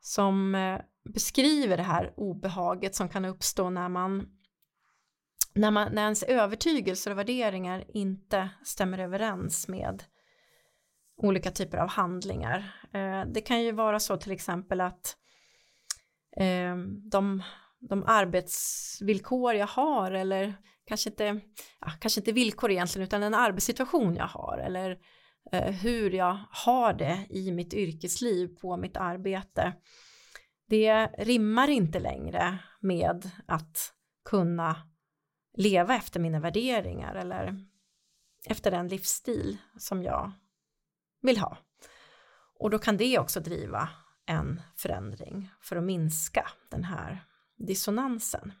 som 0.00 0.54
eh, 0.54 0.80
beskriver 1.14 1.76
det 1.76 1.82
här 1.82 2.14
obehaget 2.16 2.94
som 2.94 3.08
kan 3.08 3.24
uppstå 3.24 3.70
när 3.70 3.88
man 3.88 4.28
när, 5.54 5.70
man, 5.70 5.92
när 5.92 6.02
ens 6.02 6.22
övertygelser 6.22 7.10
och 7.10 7.18
värderingar 7.18 7.84
inte 7.94 8.48
stämmer 8.64 8.98
överens 8.98 9.68
med 9.68 10.04
olika 11.16 11.50
typer 11.50 11.78
av 11.78 11.88
handlingar. 11.88 12.72
Eh, 12.92 13.24
det 13.32 13.40
kan 13.40 13.62
ju 13.62 13.72
vara 13.72 14.00
så 14.00 14.16
till 14.16 14.32
exempel 14.32 14.80
att 14.80 15.16
eh, 16.36 16.76
de, 17.10 17.42
de 17.88 18.04
arbetsvillkor 18.06 19.54
jag 19.54 19.66
har 19.66 20.10
eller 20.10 20.54
kanske 20.84 21.10
inte, 21.10 21.40
ja, 21.80 21.92
kanske 22.00 22.20
inte 22.20 22.32
villkor 22.32 22.70
egentligen 22.70 23.06
utan 23.06 23.22
en 23.22 23.34
arbetssituation 23.34 24.16
jag 24.16 24.26
har 24.26 24.58
eller 24.58 24.98
eh, 25.52 25.72
hur 25.72 26.10
jag 26.10 26.38
har 26.50 26.92
det 26.92 27.26
i 27.30 27.52
mitt 27.52 27.74
yrkesliv 27.74 28.48
på 28.60 28.76
mitt 28.76 28.96
arbete. 28.96 29.72
Det 30.68 31.06
rimmar 31.06 31.70
inte 31.70 32.00
längre 32.00 32.58
med 32.80 33.30
att 33.46 33.92
kunna 34.24 34.76
leva 35.56 35.96
efter 35.96 36.20
mina 36.20 36.40
värderingar 36.40 37.14
eller 37.14 37.66
efter 38.46 38.70
den 38.70 38.88
livsstil 38.88 39.56
som 39.78 40.02
jag 40.02 40.32
vill 41.22 41.38
ha. 41.38 41.58
Och 42.58 42.70
då 42.70 42.78
kan 42.78 42.96
det 42.96 43.18
också 43.18 43.40
driva 43.40 43.88
en 44.26 44.62
förändring 44.76 45.50
för 45.60 45.76
att 45.76 45.84
minska 45.84 46.48
den 46.70 46.84
här 46.84 47.24
dissonansen. 47.66 48.52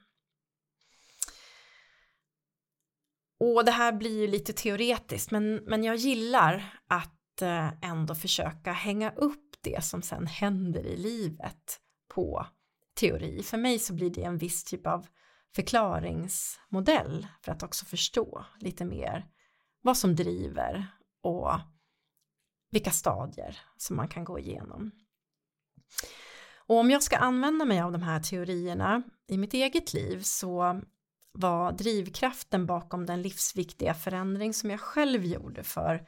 Och 3.40 3.64
det 3.64 3.70
här 3.70 3.92
blir 3.92 4.20
ju 4.20 4.26
lite 4.26 4.52
teoretiskt 4.52 5.30
men, 5.30 5.54
men 5.54 5.84
jag 5.84 5.96
gillar 5.96 6.80
att 6.86 7.42
eh, 7.42 7.68
ändå 7.82 8.14
försöka 8.14 8.72
hänga 8.72 9.10
upp 9.10 9.52
det 9.60 9.84
som 9.84 10.02
sen 10.02 10.26
händer 10.26 10.86
i 10.86 10.96
livet 10.96 11.80
på 12.14 12.46
teori. 13.00 13.42
För 13.42 13.58
mig 13.58 13.78
så 13.78 13.94
blir 13.94 14.10
det 14.10 14.24
en 14.24 14.38
viss 14.38 14.64
typ 14.64 14.86
av 14.86 15.06
förklaringsmodell 15.54 17.26
för 17.40 17.52
att 17.52 17.62
också 17.62 17.84
förstå 17.84 18.44
lite 18.60 18.84
mer 18.84 19.26
vad 19.82 19.96
som 19.96 20.16
driver 20.16 20.86
och 21.22 21.50
vilka 22.70 22.90
stadier 22.90 23.58
som 23.76 23.96
man 23.96 24.08
kan 24.08 24.24
gå 24.24 24.38
igenom. 24.38 24.90
Och 26.66 26.76
om 26.76 26.90
jag 26.90 27.02
ska 27.02 27.16
använda 27.16 27.64
mig 27.64 27.80
av 27.80 27.92
de 27.92 28.02
här 28.02 28.20
teorierna 28.20 29.02
i 29.28 29.38
mitt 29.38 29.54
eget 29.54 29.94
liv 29.94 30.20
så 30.22 30.80
var 31.32 31.72
drivkraften 31.72 32.66
bakom 32.66 33.06
den 33.06 33.22
livsviktiga 33.22 33.94
förändring 33.94 34.54
som 34.54 34.70
jag 34.70 34.80
själv 34.80 35.24
gjorde 35.24 35.62
för 35.62 36.06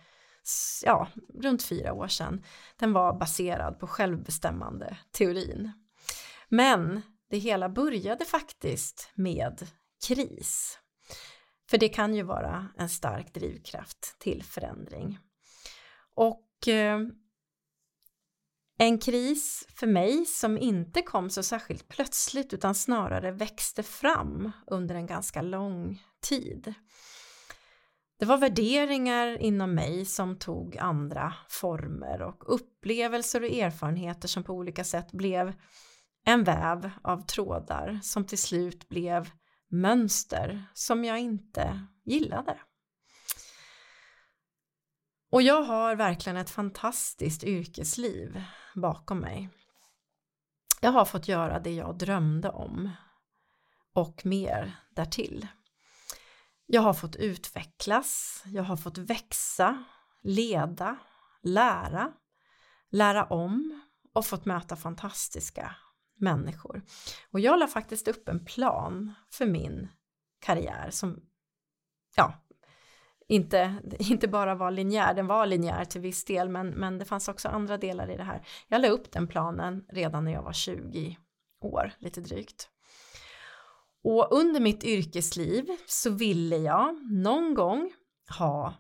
ja, 0.85 1.09
runt 1.35 1.63
fyra 1.63 1.93
år 1.93 2.09
sedan. 2.09 2.45
Den 2.77 2.93
var 2.93 3.19
baserad 3.19 3.79
på 3.79 3.87
självbestämmande 3.87 4.97
teorin. 5.13 5.73
Men 6.49 7.03
det 7.31 7.39
hela 7.39 7.69
började 7.69 8.25
faktiskt 8.25 9.11
med 9.15 9.67
kris. 10.07 10.79
För 11.71 11.79
det 11.79 11.89
kan 11.89 12.15
ju 12.15 12.23
vara 12.23 12.69
en 12.77 12.89
stark 12.89 13.35
drivkraft 13.35 14.17
till 14.19 14.43
förändring. 14.43 15.19
Och 16.15 16.69
eh, 16.69 17.01
en 18.79 18.99
kris 18.99 19.67
för 19.75 19.87
mig 19.87 20.27
som 20.27 20.59
inte 20.59 21.03
kom 21.03 21.31
så 21.31 21.43
särskilt 21.43 21.89
plötsligt 21.89 22.53
utan 22.53 22.75
snarare 22.75 23.33
växte 23.33 23.83
fram 23.83 24.53
under 24.67 24.95
en 24.95 25.07
ganska 25.07 25.43
lång 25.43 26.03
tid. 26.23 26.75
Det 28.19 28.27
var 28.27 28.39
värderingar 28.39 29.43
inom 29.43 29.75
mig 29.75 30.05
som 30.05 30.39
tog 30.39 30.77
andra 30.77 31.35
former 31.49 32.23
och 32.23 32.55
upplevelser 32.55 33.43
och 33.43 33.51
erfarenheter 33.51 34.29
som 34.29 34.45
på 34.45 34.53
olika 34.53 34.85
sätt 34.85 35.13
blev 35.13 35.55
en 36.27 36.45
väv 36.45 36.91
av 37.03 37.27
trådar 37.27 38.01
som 38.03 38.27
till 38.27 38.39
slut 38.39 38.89
blev 38.89 39.31
mönster 39.71 40.65
som 40.75 41.05
jag 41.05 41.19
inte 41.19 41.87
gillade. 42.05 42.59
Och 45.31 45.43
jag 45.43 45.63
har 45.63 45.97
verkligen 45.97 46.37
ett 46.37 46.51
fantastiskt 46.51 47.45
yrkesliv 47.45 48.43
bakom 48.75 49.19
mig. 49.19 49.51
Jag 50.81 50.93
har 50.93 51.05
fått 51.05 51.29
göra 51.29 51.61
det 51.61 51.75
jag 51.75 51.99
drömde 51.99 52.51
om 52.51 52.91
och 53.93 54.27
mer 54.27 54.77
därtill. 54.91 55.47
Jag 56.67 56.83
har 56.83 56.95
fått 56.95 57.17
utvecklas, 57.17 58.43
jag 58.47 58.63
har 58.63 58.77
fått 58.77 58.99
växa, 58.99 59.85
leda, 60.23 60.97
lära, 61.43 62.13
lära 62.91 63.25
om 63.25 63.83
och 64.13 64.27
fått 64.27 64.45
möta 64.45 64.77
fantastiska 64.77 65.77
människor. 66.17 66.83
Och 67.31 67.41
jag 67.41 67.59
la 67.59 67.67
faktiskt 67.67 68.09
upp 68.09 68.29
en 68.29 68.45
plan 68.45 69.15
för 69.31 69.47
min 69.47 69.89
karriär 70.39 70.91
som 70.91 71.21
ja, 72.17 72.44
inte, 73.29 73.77
inte 73.99 74.29
bara 74.29 74.55
var 74.55 74.71
linjär, 74.71 75.15
den 75.15 75.27
var 75.27 75.47
linjär 75.47 75.85
till 75.85 76.01
viss 76.01 76.25
del 76.25 76.49
men, 76.49 76.69
men 76.69 76.99
det 76.99 77.05
fanns 77.05 77.29
också 77.29 77.49
andra 77.49 77.79
delar 77.79 78.11
i 78.11 78.17
det 78.17 78.25
här. 78.25 78.47
Jag 78.69 78.81
la 78.81 78.89
upp 78.89 79.13
den 79.13 79.27
planen 79.27 79.85
redan 79.89 80.25
när 80.25 80.33
jag 80.33 80.43
var 80.43 80.53
20 80.53 81.19
år, 81.61 81.93
lite 81.99 82.21
drygt. 82.21 82.69
Och 84.05 84.33
under 84.33 84.61
mitt 84.61 84.85
yrkesliv 84.85 85.67
så 85.87 86.11
ville 86.11 86.57
jag 86.57 87.13
någon 87.13 87.55
gång 87.55 87.93
ha 88.39 88.75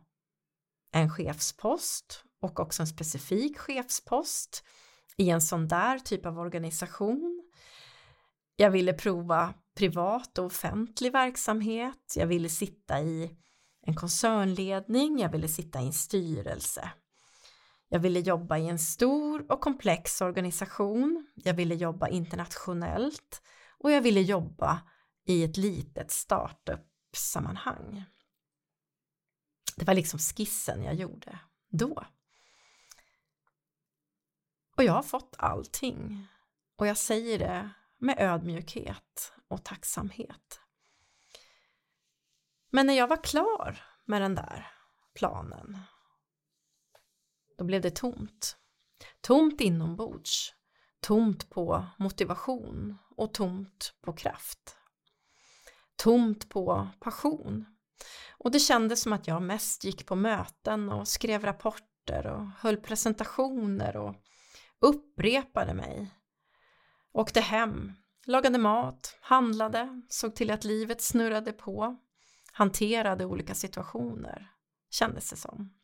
en 0.92 1.11
chefspost 1.11 2.24
och 2.42 2.61
också 2.61 2.83
en 2.83 2.87
specifik 2.87 3.59
chefspost 3.59 4.64
i 5.16 5.30
en 5.30 5.40
sån 5.40 5.68
där 5.68 5.98
typ 5.98 6.26
av 6.26 6.38
organisation. 6.38 7.42
Jag 8.57 8.70
ville 8.70 8.92
prova 8.92 9.54
privat 9.78 10.38
och 10.38 10.44
offentlig 10.44 11.12
verksamhet. 11.12 12.14
Jag 12.16 12.26
ville 12.26 12.48
sitta 12.48 13.00
i 13.00 13.37
en 13.87 13.94
koncernledning. 13.94 15.18
Jag 15.18 15.29
ville 15.29 15.49
sitta 15.49 15.83
i 15.83 15.87
en 15.87 15.92
styrelse. 15.92 16.90
Jag 17.88 18.01
ville 18.01 18.20
jobba 18.20 18.59
i 18.59 18.68
en 18.68 18.79
stor 18.79 19.53
och 19.53 19.61
komplex 19.61 20.20
organisation. 20.20 21.27
Jag 21.35 21.55
ville 21.55 21.75
jobba 21.75 22.09
internationellt 22.09 23.42
och 23.79 23.90
jag 23.90 24.03
ville 24.03 24.20
jobba 24.20 24.83
i 25.27 25.44
ett 25.44 25.57
litet 25.57 26.11
startup-sammanhang. 26.11 28.05
Det 29.77 29.85
var 29.85 29.94
liksom 29.94 30.18
skissen 30.18 30.83
jag 30.83 30.94
gjorde 30.94 31.38
då. 31.68 32.05
Och 34.77 34.85
jag 34.85 34.92
har 34.92 35.03
fått 35.03 35.35
allting. 35.38 36.27
Och 36.77 36.87
jag 36.87 36.97
säger 36.97 37.38
det 37.38 37.70
med 37.99 38.16
ödmjukhet 38.18 39.33
och 39.49 39.64
tacksamhet. 39.64 40.61
Men 42.74 42.87
när 42.87 42.94
jag 42.94 43.08
var 43.08 43.24
klar 43.24 43.82
med 44.04 44.22
den 44.22 44.34
där 44.34 44.70
planen, 45.14 45.78
då 47.58 47.64
blev 47.64 47.82
det 47.82 47.90
tomt. 47.90 48.56
Tomt 49.20 49.60
inombords, 49.60 50.54
tomt 51.00 51.50
på 51.50 51.87
motivation 51.98 52.98
och 53.16 53.34
tomt 53.34 53.94
på 54.02 54.12
kraft. 54.12 54.76
Tomt 55.96 56.48
på 56.48 56.88
passion. 57.00 57.66
Och 58.38 58.50
det 58.50 58.58
kändes 58.58 59.02
som 59.02 59.12
att 59.12 59.26
jag 59.26 59.42
mest 59.42 59.84
gick 59.84 60.06
på 60.06 60.16
möten 60.16 60.88
och 60.88 61.08
skrev 61.08 61.44
rapporter 61.44 62.26
och 62.26 62.46
höll 62.46 62.76
presentationer 62.76 63.96
och 63.96 64.14
upprepade 64.78 65.74
mig. 65.74 66.14
Åkte 67.12 67.40
hem, 67.40 67.92
lagade 68.26 68.58
mat, 68.58 69.18
handlade, 69.20 70.02
såg 70.08 70.34
till 70.34 70.50
att 70.50 70.64
livet 70.64 71.02
snurrade 71.02 71.52
på, 71.52 72.03
hanterade 72.54 73.24
olika 73.24 73.54
situationer, 73.54 74.52
kändes 74.90 75.30
det 75.30 75.36
som. 75.36 75.74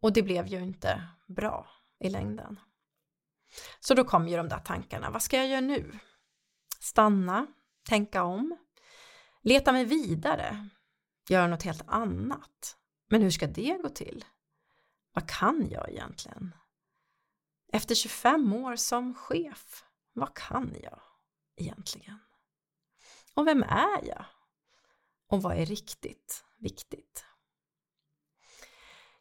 Och 0.00 0.12
det 0.12 0.22
blev 0.22 0.46
ju 0.46 0.60
inte 0.60 1.08
bra 1.26 1.68
i 1.98 2.10
längden. 2.10 2.60
Så 3.80 3.94
då 3.94 4.04
kom 4.04 4.28
ju 4.28 4.36
de 4.36 4.48
där 4.48 4.58
tankarna, 4.58 5.10
vad 5.10 5.22
ska 5.22 5.36
jag 5.36 5.46
göra 5.46 5.60
nu? 5.60 5.98
Stanna, 6.80 7.46
tänka 7.88 8.22
om, 8.22 8.58
leta 9.42 9.72
mig 9.72 9.84
vidare, 9.84 10.68
göra 11.28 11.46
något 11.46 11.62
helt 11.62 11.82
annat. 11.86 12.76
Men 13.08 13.22
hur 13.22 13.30
ska 13.30 13.46
det 13.46 13.78
gå 13.82 13.88
till? 13.88 14.24
Vad 15.12 15.30
kan 15.30 15.68
jag 15.70 15.90
egentligen? 15.90 16.54
Efter 17.72 17.94
25 17.94 18.52
år 18.52 18.76
som 18.76 19.14
chef, 19.14 19.84
vad 20.12 20.34
kan 20.34 20.76
jag 20.82 21.00
egentligen? 21.56 22.18
Och 23.34 23.46
vem 23.46 23.62
är 23.62 24.08
jag? 24.08 24.24
Och 25.28 25.42
vad 25.42 25.58
är 25.58 25.66
riktigt 25.66 26.44
viktigt? 26.58 27.24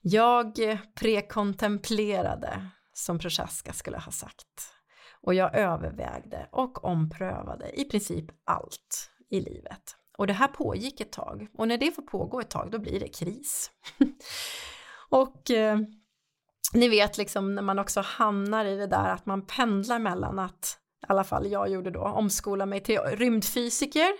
Jag 0.01 0.59
prekontemplerade, 0.95 2.69
som 2.93 3.19
Prochaska 3.19 3.73
skulle 3.73 3.97
ha 3.97 4.11
sagt. 4.11 4.73
Och 5.21 5.33
jag 5.33 5.55
övervägde 5.55 6.49
och 6.51 6.85
omprövade 6.85 7.79
i 7.79 7.85
princip 7.85 8.25
allt 8.43 9.11
i 9.29 9.41
livet. 9.41 9.95
Och 10.17 10.27
det 10.27 10.33
här 10.33 10.47
pågick 10.47 11.01
ett 11.01 11.11
tag 11.11 11.47
och 11.53 11.67
när 11.67 11.77
det 11.77 11.91
får 11.91 12.01
pågå 12.01 12.39
ett 12.39 12.49
tag 12.49 12.71
då 12.71 12.79
blir 12.79 12.99
det 12.99 13.07
kris. 13.07 13.71
och 15.09 15.51
eh, 15.51 15.79
ni 16.73 16.89
vet 16.89 17.17
liksom 17.17 17.55
när 17.55 17.61
man 17.61 17.79
också 17.79 18.01
hamnar 18.01 18.65
i 18.65 18.75
det 18.75 18.87
där 18.87 19.09
att 19.09 19.25
man 19.25 19.45
pendlar 19.45 19.99
mellan 19.99 20.39
att, 20.39 20.77
i 21.03 21.05
alla 21.07 21.23
fall 21.23 21.51
jag 21.51 21.69
gjorde 21.69 21.91
då, 21.91 22.01
omskola 22.01 22.65
mig 22.65 22.79
till 22.79 22.99
rymdfysiker, 22.99 24.11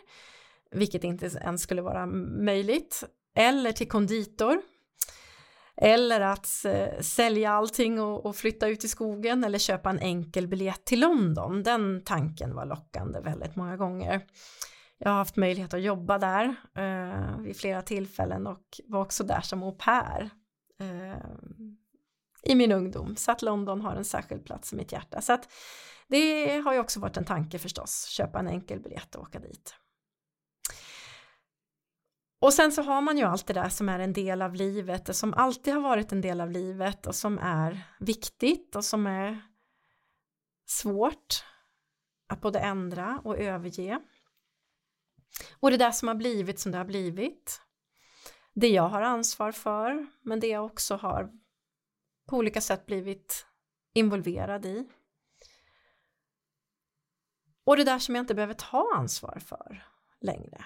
vilket 0.72 1.04
inte 1.04 1.26
ens 1.26 1.62
skulle 1.62 1.82
vara 1.82 2.06
möjligt, 2.06 3.04
eller 3.36 3.72
till 3.72 3.88
konditor, 3.88 4.62
eller 5.78 6.22
att 6.22 6.66
eh, 6.66 7.00
sälja 7.02 7.52
allting 7.52 8.02
och, 8.02 8.26
och, 8.26 8.36
flytta 8.36 8.68
ut 8.68 8.84
i 8.84 8.88
skogen 8.88 9.44
eller 9.44 9.60
köpa 9.60 9.90
en 9.90 10.00
enkel 10.00 10.48
biljett 10.48 10.86
till 10.86 11.00
London. 11.00 11.64
Den 11.64 12.02
tanken 12.06 12.56
var 12.56 12.66
lockande 12.66 13.20
väldigt 13.20 13.56
många 13.56 13.78
gånger. 13.78 14.22
Jag 14.98 15.10
har 15.10 15.18
haft 15.18 15.36
möjlighet 15.36 15.74
att 15.74 15.82
jobba 15.82 16.18
där 16.18 16.56
eh, 16.78 17.40
vid 17.40 17.58
flera 17.58 17.82
tillfällen 17.82 18.48
och 18.48 18.82
var 18.88 19.02
också 19.02 19.24
där 19.24 19.42
som 19.42 19.64
au 19.64 19.72
pair 19.72 20.30
eh, 20.80 21.26
i 22.44 22.56
min 22.56 22.72
ungdom. 22.72 23.16
Så 23.16 23.32
att 23.32 23.42
London 23.42 23.82
har 23.82 23.96
en 23.96 24.06
särskild 24.06 24.46
plats 24.46 24.74
i 24.74 24.76
mitt 24.76 24.92
hjärta. 24.92 25.22
Så 25.22 25.34
att 25.34 25.50
det 26.08 26.58
har 26.60 26.74
ju 26.74 26.80
också 26.80 27.00
varit 27.00 27.18
en 27.18 27.26
tanke 27.26 27.60
förstås, 27.60 28.06
köpa 28.06 28.40
en 28.40 28.48
enkel 28.48 28.80
biljett 28.80 29.16
och 29.16 29.22
åka 29.22 29.40
dit. 29.40 29.76
Och 32.46 32.54
sen 32.54 32.72
så 32.72 32.82
har 32.82 33.02
man 33.02 33.18
ju 33.18 33.24
allt 33.24 33.48
det 33.48 33.54
där 33.54 33.70
som 33.70 33.90
är 33.90 34.00
en 34.00 34.14
del 34.14 34.42
av 34.42 34.56
livet 34.56 35.10
och 35.10 35.16
som 35.16 35.34
alltid 35.34 35.74
har 35.74 35.82
varit 35.82 36.12
en 36.12 36.22
del 36.22 36.42
av 36.42 36.52
livet 36.52 37.08
och 37.08 37.16
som 37.16 37.38
är 37.40 37.82
viktigt 38.00 38.76
och 38.76 38.86
som 38.86 39.08
är 39.08 39.42
svårt 40.66 41.44
att 42.28 42.42
både 42.42 42.60
ändra 42.60 43.22
och 43.24 43.38
överge. 43.38 44.00
Och 45.60 45.72
det 45.72 45.78
där 45.78 45.92
som 45.92 46.08
har 46.08 46.16
blivit 46.16 46.60
som 46.60 46.72
det 46.72 46.78
har 46.78 46.86
blivit. 46.86 47.62
Det 48.54 48.70
jag 48.70 48.90
har 48.90 49.02
ansvar 49.02 49.52
för, 49.52 50.08
men 50.22 50.40
det 50.40 50.48
jag 50.48 50.66
också 50.66 50.96
har 50.96 51.32
på 52.30 52.38
olika 52.38 52.62
sätt 52.62 52.86
blivit 52.86 53.46
involverad 53.94 54.66
i. 54.66 54.90
Och 57.64 57.78
det 57.78 57.84
där 57.84 58.00
som 58.00 58.16
jag 58.16 58.24
inte 58.24 58.36
behöver 58.36 58.54
ta 58.54 58.92
ansvar 58.96 59.40
för 59.40 59.86
längre. 60.22 60.66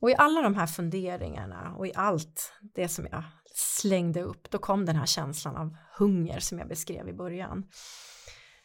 Och 0.00 0.10
i 0.10 0.14
alla 0.18 0.42
de 0.42 0.54
här 0.54 0.66
funderingarna 0.66 1.74
och 1.76 1.86
i 1.86 1.92
allt 1.94 2.52
det 2.74 2.88
som 2.88 3.06
jag 3.10 3.24
slängde 3.54 4.22
upp, 4.22 4.50
då 4.50 4.58
kom 4.58 4.84
den 4.84 4.96
här 4.96 5.06
känslan 5.06 5.56
av 5.56 5.76
hunger 5.98 6.40
som 6.40 6.58
jag 6.58 6.68
beskrev 6.68 7.08
i 7.08 7.12
början 7.12 7.70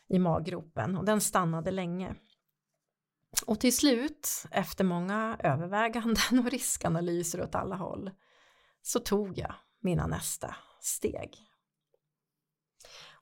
i 0.07 0.19
maggropen 0.19 0.97
och 0.97 1.05
den 1.05 1.21
stannade 1.21 1.71
länge. 1.71 2.15
Och 3.45 3.59
till 3.59 3.75
slut, 3.75 4.45
efter 4.51 4.83
många 4.83 5.37
överväganden 5.39 6.39
och 6.39 6.51
riskanalyser 6.51 7.41
åt 7.41 7.55
alla 7.55 7.75
håll, 7.75 8.11
så 8.81 8.99
tog 8.99 9.37
jag 9.37 9.53
mina 9.79 10.07
nästa 10.07 10.55
steg. 10.79 11.37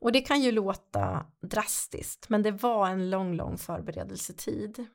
Och 0.01 0.11
det 0.11 0.21
kan 0.21 0.41
ju 0.41 0.51
låta 0.51 1.25
drastiskt, 1.41 2.29
men 2.29 2.43
det 2.43 2.51
var 2.51 2.87
en 2.87 3.09
lång, 3.09 3.33
lång 3.33 3.57
förberedelsetid 3.57 4.85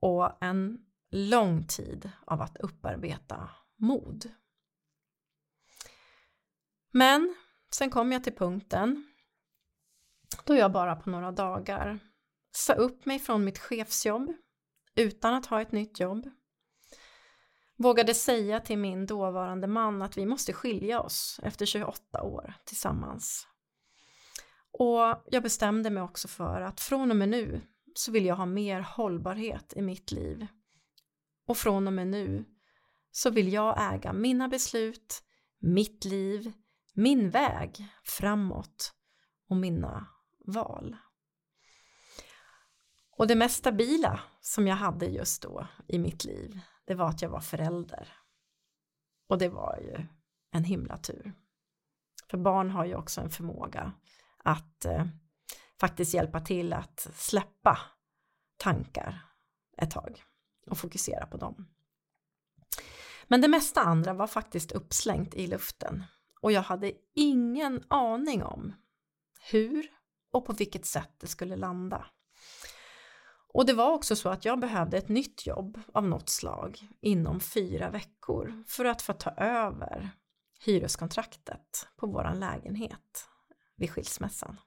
och 0.00 0.42
en 0.44 0.78
lång 1.10 1.66
tid 1.66 2.10
av 2.26 2.40
att 2.40 2.56
upparbeta 2.56 3.50
mod. 3.76 4.30
Men 6.90 7.34
sen 7.74 7.90
kom 7.90 8.12
jag 8.12 8.24
till 8.24 8.36
punkten 8.36 9.06
då 10.44 10.54
jag 10.54 10.72
bara 10.72 10.96
på 10.96 11.10
några 11.10 11.32
dagar 11.32 11.98
sa 12.52 12.72
upp 12.72 13.06
mig 13.06 13.18
från 13.18 13.44
mitt 13.44 13.58
chefsjobb 13.58 14.32
utan 14.94 15.34
att 15.34 15.46
ha 15.46 15.60
ett 15.60 15.72
nytt 15.72 16.00
jobb. 16.00 16.30
Vågade 17.76 18.14
säga 18.14 18.60
till 18.60 18.78
min 18.78 19.06
dåvarande 19.06 19.66
man 19.66 20.02
att 20.02 20.16
vi 20.16 20.26
måste 20.26 20.52
skilja 20.52 21.00
oss 21.00 21.40
efter 21.42 21.66
28 21.66 22.22
år 22.22 22.54
tillsammans. 22.64 23.46
Och 24.72 25.22
jag 25.26 25.42
bestämde 25.42 25.90
mig 25.90 26.02
också 26.02 26.28
för 26.28 26.60
att 26.60 26.80
från 26.80 27.10
och 27.10 27.16
med 27.16 27.28
nu 27.28 27.60
så 27.94 28.12
vill 28.12 28.26
jag 28.26 28.36
ha 28.36 28.46
mer 28.46 28.80
hållbarhet 28.80 29.72
i 29.76 29.82
mitt 29.82 30.12
liv. 30.12 30.46
Och 31.50 31.56
från 31.56 31.86
och 31.86 31.92
med 31.92 32.06
nu 32.06 32.44
så 33.10 33.30
vill 33.30 33.52
jag 33.52 33.94
äga 33.94 34.12
mina 34.12 34.48
beslut, 34.48 35.22
mitt 35.58 36.04
liv, 36.04 36.52
min 36.94 37.30
väg 37.30 37.88
framåt 38.04 38.94
och 39.48 39.56
mina 39.56 40.06
val. 40.46 40.96
Och 43.16 43.26
det 43.26 43.34
mest 43.34 43.56
stabila 43.56 44.20
som 44.40 44.66
jag 44.66 44.76
hade 44.76 45.06
just 45.06 45.42
då 45.42 45.66
i 45.88 45.98
mitt 45.98 46.24
liv, 46.24 46.60
det 46.84 46.94
var 46.94 47.08
att 47.08 47.22
jag 47.22 47.30
var 47.30 47.40
förälder. 47.40 48.08
Och 49.28 49.38
det 49.38 49.48
var 49.48 49.78
ju 49.78 50.06
en 50.50 50.64
himla 50.64 50.98
tur. 50.98 51.32
För 52.30 52.38
barn 52.38 52.70
har 52.70 52.84
ju 52.84 52.94
också 52.94 53.20
en 53.20 53.30
förmåga 53.30 53.92
att 54.38 54.84
eh, 54.84 55.06
faktiskt 55.80 56.14
hjälpa 56.14 56.40
till 56.40 56.72
att 56.72 57.08
släppa 57.14 57.78
tankar 58.56 59.24
ett 59.76 59.90
tag 59.90 60.24
och 60.66 60.78
fokusera 60.78 61.26
på 61.26 61.36
dem. 61.36 61.68
Men 63.28 63.40
det 63.40 63.48
mesta 63.48 63.80
andra 63.80 64.12
var 64.12 64.26
faktiskt 64.26 64.72
uppslängt 64.72 65.34
i 65.34 65.46
luften 65.46 66.04
och 66.40 66.52
jag 66.52 66.62
hade 66.62 66.92
ingen 67.14 67.84
aning 67.88 68.42
om 68.42 68.74
hur 69.50 69.86
och 70.32 70.46
på 70.46 70.52
vilket 70.52 70.86
sätt 70.86 71.10
det 71.20 71.26
skulle 71.26 71.56
landa. 71.56 72.06
Och 73.52 73.66
det 73.66 73.72
var 73.72 73.90
också 73.90 74.16
så 74.16 74.28
att 74.28 74.44
jag 74.44 74.60
behövde 74.60 74.98
ett 74.98 75.08
nytt 75.08 75.46
jobb 75.46 75.80
av 75.94 76.08
något 76.08 76.28
slag 76.28 76.88
inom 77.00 77.40
fyra 77.40 77.90
veckor 77.90 78.64
för 78.66 78.84
att 78.84 79.02
få 79.02 79.12
ta 79.12 79.30
över 79.30 80.10
hyreskontraktet 80.64 81.88
på 81.96 82.06
våran 82.06 82.40
lägenhet 82.40 83.28
vid 83.76 83.90
skilsmässan. 83.90 84.60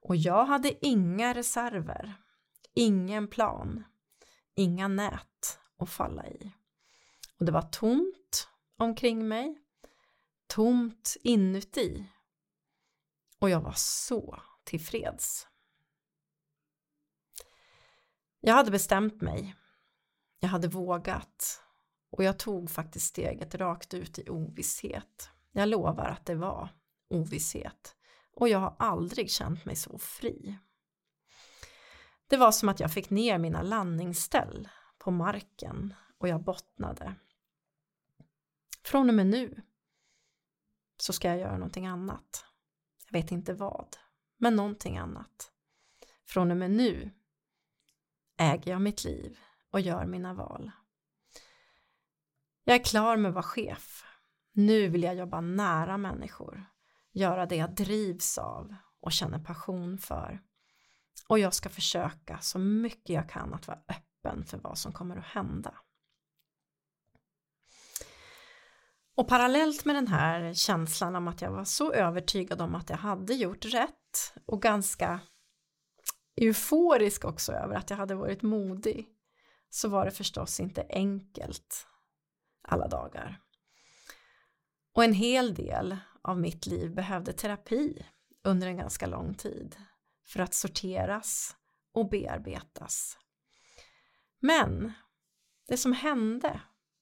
Och 0.00 0.16
jag 0.16 0.44
hade 0.44 0.86
inga 0.86 1.34
reserver, 1.34 2.14
ingen 2.74 3.28
plan, 3.28 3.84
inga 4.54 4.88
nät 4.88 5.58
att 5.78 5.90
falla 5.90 6.26
i. 6.26 6.52
Och 7.38 7.44
det 7.44 7.52
var 7.52 7.62
tomt 7.62 8.48
omkring 8.76 9.28
mig, 9.28 9.58
tomt 10.46 11.16
inuti. 11.22 12.06
Och 13.38 13.50
jag 13.50 13.60
var 13.60 13.74
så 13.76 14.42
tillfreds. 14.64 15.48
Jag 18.40 18.54
hade 18.54 18.70
bestämt 18.70 19.20
mig. 19.20 19.54
Jag 20.40 20.48
hade 20.48 20.68
vågat. 20.68 21.62
Och 22.10 22.24
jag 22.24 22.38
tog 22.38 22.70
faktiskt 22.70 23.06
steget 23.06 23.54
rakt 23.54 23.94
ut 23.94 24.18
i 24.18 24.30
ovisshet. 24.30 25.30
Jag 25.52 25.68
lovar 25.68 26.04
att 26.04 26.26
det 26.26 26.34
var 26.34 26.68
ovisshet. 27.08 27.96
Och 28.34 28.48
jag 28.48 28.58
har 28.58 28.76
aldrig 28.78 29.30
känt 29.30 29.64
mig 29.64 29.76
så 29.76 29.98
fri. 29.98 30.58
Det 32.32 32.38
var 32.38 32.52
som 32.52 32.68
att 32.68 32.80
jag 32.80 32.92
fick 32.92 33.10
ner 33.10 33.38
mina 33.38 33.62
landningsställ 33.62 34.68
på 34.98 35.10
marken 35.10 35.94
och 36.18 36.28
jag 36.28 36.42
bottnade. 36.42 37.14
Från 38.84 39.08
och 39.08 39.14
med 39.14 39.26
nu 39.26 39.62
så 40.96 41.12
ska 41.12 41.28
jag 41.28 41.38
göra 41.38 41.56
någonting 41.56 41.86
annat. 41.86 42.44
Jag 43.06 43.12
vet 43.12 43.32
inte 43.32 43.54
vad, 43.54 43.96
men 44.36 44.56
någonting 44.56 44.98
annat. 44.98 45.52
Från 46.26 46.50
och 46.50 46.56
med 46.56 46.70
nu 46.70 47.10
äger 48.36 48.70
jag 48.70 48.80
mitt 48.80 49.04
liv 49.04 49.38
och 49.70 49.80
gör 49.80 50.06
mina 50.06 50.34
val. 50.34 50.70
Jag 52.64 52.76
är 52.76 52.84
klar 52.84 53.16
med 53.16 53.28
att 53.28 53.34
vara 53.34 53.42
chef. 53.42 54.04
Nu 54.52 54.88
vill 54.88 55.02
jag 55.02 55.14
jobba 55.14 55.40
nära 55.40 55.96
människor, 55.96 56.64
göra 57.10 57.46
det 57.46 57.56
jag 57.56 57.74
drivs 57.74 58.38
av 58.38 58.74
och 59.00 59.12
känner 59.12 59.38
passion 59.38 59.98
för. 59.98 60.42
Och 61.28 61.38
jag 61.38 61.54
ska 61.54 61.68
försöka 61.68 62.38
så 62.38 62.58
mycket 62.58 63.08
jag 63.08 63.28
kan 63.28 63.54
att 63.54 63.68
vara 63.68 63.78
öppen 63.88 64.44
för 64.44 64.58
vad 64.58 64.78
som 64.78 64.92
kommer 64.92 65.16
att 65.16 65.24
hända. 65.24 65.74
Och 69.14 69.28
parallellt 69.28 69.84
med 69.84 69.94
den 69.94 70.06
här 70.06 70.54
känslan 70.54 71.16
om 71.16 71.28
att 71.28 71.42
jag 71.42 71.50
var 71.50 71.64
så 71.64 71.92
övertygad 71.92 72.62
om 72.62 72.74
att 72.74 72.90
jag 72.90 72.96
hade 72.96 73.34
gjort 73.34 73.64
rätt 73.64 74.34
och 74.46 74.62
ganska 74.62 75.20
euforisk 76.36 77.24
också 77.24 77.52
över 77.52 77.74
att 77.74 77.90
jag 77.90 77.96
hade 77.96 78.14
varit 78.14 78.42
modig 78.42 79.08
så 79.70 79.88
var 79.88 80.04
det 80.04 80.10
förstås 80.10 80.60
inte 80.60 80.86
enkelt 80.88 81.86
alla 82.68 82.88
dagar. 82.88 83.40
Och 84.94 85.04
en 85.04 85.12
hel 85.12 85.54
del 85.54 85.96
av 86.22 86.38
mitt 86.38 86.66
liv 86.66 86.94
behövde 86.94 87.32
terapi 87.32 88.06
under 88.44 88.66
en 88.66 88.76
ganska 88.76 89.06
lång 89.06 89.34
tid 89.34 89.76
för 90.24 90.40
att 90.40 90.54
sorteras 90.54 91.56
och 91.92 92.08
bearbetas. 92.08 93.18
Men 94.38 94.92
det 95.68 95.76
som 95.76 95.92
hände 95.92 96.60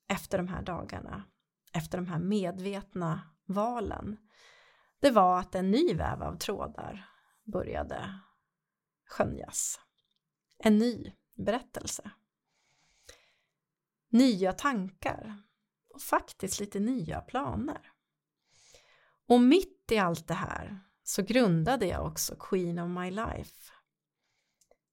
efter 0.08 0.38
de 0.38 0.48
här 0.48 0.62
dagarna, 0.62 1.24
efter 1.72 1.98
de 1.98 2.06
här 2.06 2.18
medvetna 2.18 3.30
valen, 3.44 4.16
det 5.00 5.10
var 5.10 5.38
att 5.38 5.54
en 5.54 5.70
ny 5.70 5.94
väv 5.94 6.22
av 6.22 6.36
trådar 6.36 7.08
började 7.44 8.20
skönjas. 9.06 9.80
En 10.58 10.78
ny 10.78 11.12
berättelse. 11.34 12.10
Nya 14.08 14.52
tankar 14.52 15.42
och 15.94 16.02
faktiskt 16.02 16.60
lite 16.60 16.80
nya 16.80 17.20
planer. 17.20 17.92
Och 19.26 19.40
mitt 19.40 19.92
i 19.92 19.98
allt 19.98 20.28
det 20.28 20.34
här 20.34 20.80
så 21.10 21.22
grundade 21.22 21.86
jag 21.86 22.06
också 22.06 22.36
Queen 22.36 22.78
of 22.78 22.88
My 22.88 23.10
Life. 23.10 23.72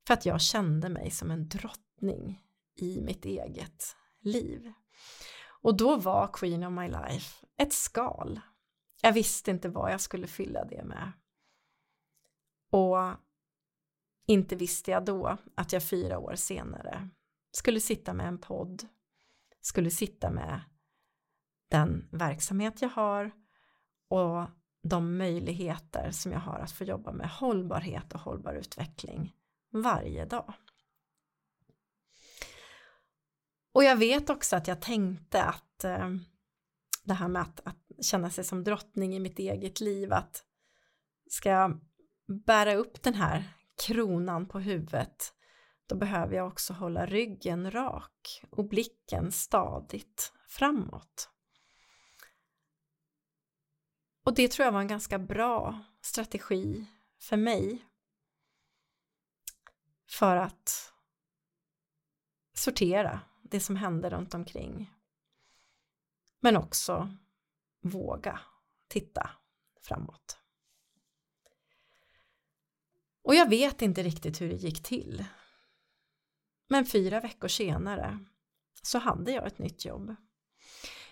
För 0.08 0.14
att 0.14 0.26
jag 0.26 0.42
kände 0.42 0.90
mig 0.90 1.12
som 1.12 1.32
en 1.32 1.50
drottning 1.50 2.42
i 2.76 3.02
mitt 3.02 3.26
eget 3.26 3.96
liv. 4.20 4.74
Och 5.62 5.78
då 5.78 5.96
var 5.96 6.28
Queen 6.34 6.64
of 6.64 6.74
My 6.74 6.88
Life 6.88 7.46
ett 7.58 7.74
skal. 7.74 8.40
Jag 9.02 9.14
visste 9.14 9.52
inte 9.52 9.70
vad 9.70 9.92
jag 9.92 10.02
skulle 10.02 10.28
fylla 10.28 10.66
det 10.66 10.84
med. 10.84 11.12
Och 12.72 12.98
inte 14.28 14.56
visste 14.56 14.92
jag 14.92 15.06
då 15.06 15.38
att 15.56 15.74
jag 15.74 15.84
fyra 15.84 16.20
år 16.20 16.36
senare 16.36 17.10
skulle 17.52 17.80
sitta 17.80 18.14
med 18.14 18.28
en 18.28 18.38
podd, 18.38 18.88
skulle 19.62 19.92
sitta 19.92 20.30
med 20.30 20.62
den 21.70 22.10
verksamhet 22.12 22.82
jag 22.82 22.90
har 22.90 23.32
och 24.08 24.48
de 24.90 25.18
möjligheter 25.18 26.12
som 26.12 26.32
jag 26.32 26.40
har 26.40 26.60
att 26.60 26.72
få 26.72 26.84
jobba 26.84 27.12
med 27.12 27.30
hållbarhet 27.30 28.14
och 28.14 28.20
hållbar 28.20 28.54
utveckling 28.54 29.34
varje 29.72 30.26
dag. 30.26 30.54
Och 33.74 33.84
jag 33.84 33.96
vet 33.96 34.30
också 34.30 34.56
att 34.56 34.68
jag 34.68 34.82
tänkte 34.82 35.44
att 35.44 35.84
eh, 35.84 36.10
det 37.04 37.14
här 37.14 37.28
med 37.28 37.42
att, 37.42 37.68
att, 37.68 37.78
känna 38.02 38.30
sig 38.30 38.44
som 38.44 38.64
drottning 38.64 39.16
i 39.16 39.20
mitt 39.20 39.40
eget 39.40 39.82
liv, 39.82 40.14
att 40.14 40.44
ska 41.30 41.50
jag 41.50 41.80
bära 42.46 42.76
upp 42.76 43.04
den 43.04 43.14
här 43.14 43.44
kronan 43.86 44.48
på 44.48 44.60
huvudet, 44.60 45.34
då 45.88 45.96
behöver 45.96 46.36
jag 46.36 46.48
också 46.48 46.74
hålla 46.74 47.06
ryggen 47.06 47.72
rak 47.72 48.44
och 48.50 48.68
blicken 48.68 49.32
stadigt 49.32 50.34
framåt. 50.48 51.30
Och 54.28 54.34
det 54.34 54.48
tror 54.48 54.66
jag 54.66 54.72
var 54.72 54.82
en 54.82 54.88
ganska 54.88 55.20
bra 55.20 55.80
strategi 56.02 56.86
för 57.20 57.38
mig 57.38 57.86
för 60.10 60.36
att 60.36 60.94
sortera 62.54 63.20
det 63.42 63.60
som 63.60 63.76
händer 63.76 64.10
runt 64.10 64.34
omkring. 64.34 64.94
Men 66.40 66.58
också 66.58 67.14
våga 67.82 68.40
titta 68.88 69.30
framåt. 69.82 70.40
Och 73.22 73.36
jag 73.36 73.50
vet 73.50 73.82
inte 73.82 74.04
riktigt 74.04 74.42
hur 74.42 74.50
det 74.50 74.56
gick 74.56 74.84
till. 74.84 75.26
Men 76.68 76.86
fyra 76.86 77.20
veckor 77.20 77.48
senare 77.48 78.26
så 78.82 78.98
hade 78.98 79.32
jag 79.32 79.48
ett 79.48 79.60
nytt 79.60 79.86
jobb. 79.86 80.16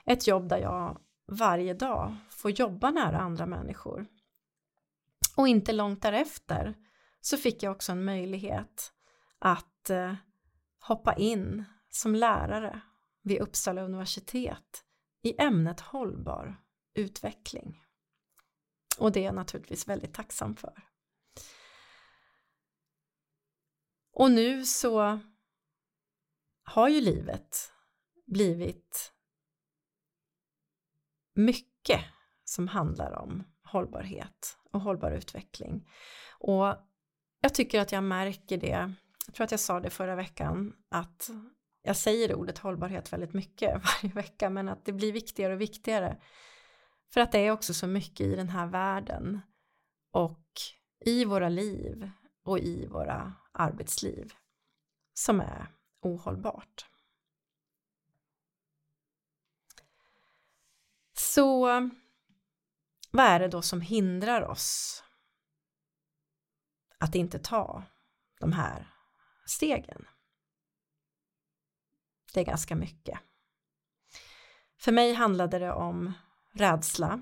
Ett 0.06 0.28
jobb 0.28 0.49
där 0.49 0.58
jag 0.58 0.99
varje 1.27 1.73
dag 1.73 2.15
får 2.29 2.51
jobba 2.51 2.91
nära 2.91 3.19
andra 3.19 3.45
människor. 3.45 4.07
Och 5.35 5.47
inte 5.47 5.71
långt 5.71 6.01
därefter 6.01 6.75
så 7.21 7.38
fick 7.38 7.63
jag 7.63 7.71
också 7.71 7.91
en 7.91 8.05
möjlighet 8.05 8.93
att 9.39 9.89
eh, 9.89 10.15
hoppa 10.79 11.13
in 11.13 11.65
som 11.89 12.15
lärare 12.15 12.81
vid 13.21 13.41
Uppsala 13.41 13.81
universitet 13.81 14.83
i 15.21 15.41
ämnet 15.41 15.79
hållbar 15.79 16.61
utveckling. 16.93 17.83
Och 18.99 19.11
det 19.11 19.19
är 19.19 19.23
jag 19.23 19.35
naturligtvis 19.35 19.88
väldigt 19.88 20.13
tacksam 20.13 20.55
för. 20.55 20.83
Och 24.13 24.31
nu 24.31 24.65
så 24.65 25.19
har 26.63 26.89
ju 26.89 27.01
livet 27.01 27.71
blivit 28.25 29.14
mycket 31.35 32.01
som 32.43 32.67
handlar 32.67 33.11
om 33.11 33.43
hållbarhet 33.63 34.57
och 34.71 34.81
hållbar 34.81 35.11
utveckling. 35.11 35.89
Och 36.39 36.75
jag 37.41 37.53
tycker 37.53 37.79
att 37.81 37.91
jag 37.91 38.03
märker 38.03 38.57
det, 38.57 38.93
jag 39.25 39.35
tror 39.35 39.43
att 39.43 39.51
jag 39.51 39.59
sa 39.59 39.79
det 39.79 39.89
förra 39.89 40.15
veckan, 40.15 40.73
att 40.89 41.29
jag 41.81 41.97
säger 41.97 42.35
ordet 42.35 42.57
hållbarhet 42.57 43.13
väldigt 43.13 43.33
mycket 43.33 43.81
varje 44.03 44.13
vecka, 44.15 44.49
men 44.49 44.69
att 44.69 44.85
det 44.85 44.93
blir 44.93 45.13
viktigare 45.13 45.53
och 45.53 45.61
viktigare. 45.61 46.17
För 47.13 47.21
att 47.21 47.31
det 47.31 47.39
är 47.39 47.51
också 47.51 47.73
så 47.73 47.87
mycket 47.87 48.27
i 48.27 48.35
den 48.35 48.49
här 48.49 48.67
världen 48.67 49.41
och 50.11 50.49
i 51.05 51.25
våra 51.25 51.49
liv 51.49 52.09
och 52.43 52.59
i 52.59 52.87
våra 52.87 53.33
arbetsliv 53.51 54.33
som 55.13 55.41
är 55.41 55.67
ohållbart. 56.01 56.85
Så 61.35 61.65
vad 63.11 63.25
är 63.25 63.39
det 63.39 63.47
då 63.47 63.61
som 63.61 63.81
hindrar 63.81 64.41
oss 64.41 65.03
att 66.99 67.15
inte 67.15 67.39
ta 67.39 67.83
de 68.39 68.53
här 68.53 68.93
stegen? 69.45 70.07
Det 72.33 72.39
är 72.39 72.45
ganska 72.45 72.75
mycket. 72.75 73.19
För 74.79 74.91
mig 74.91 75.13
handlade 75.13 75.59
det 75.59 75.71
om 75.71 76.13
rädsla, 76.53 77.21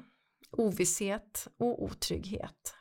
ovisshet 0.52 1.48
och 1.58 1.84
otrygghet. 1.84 2.76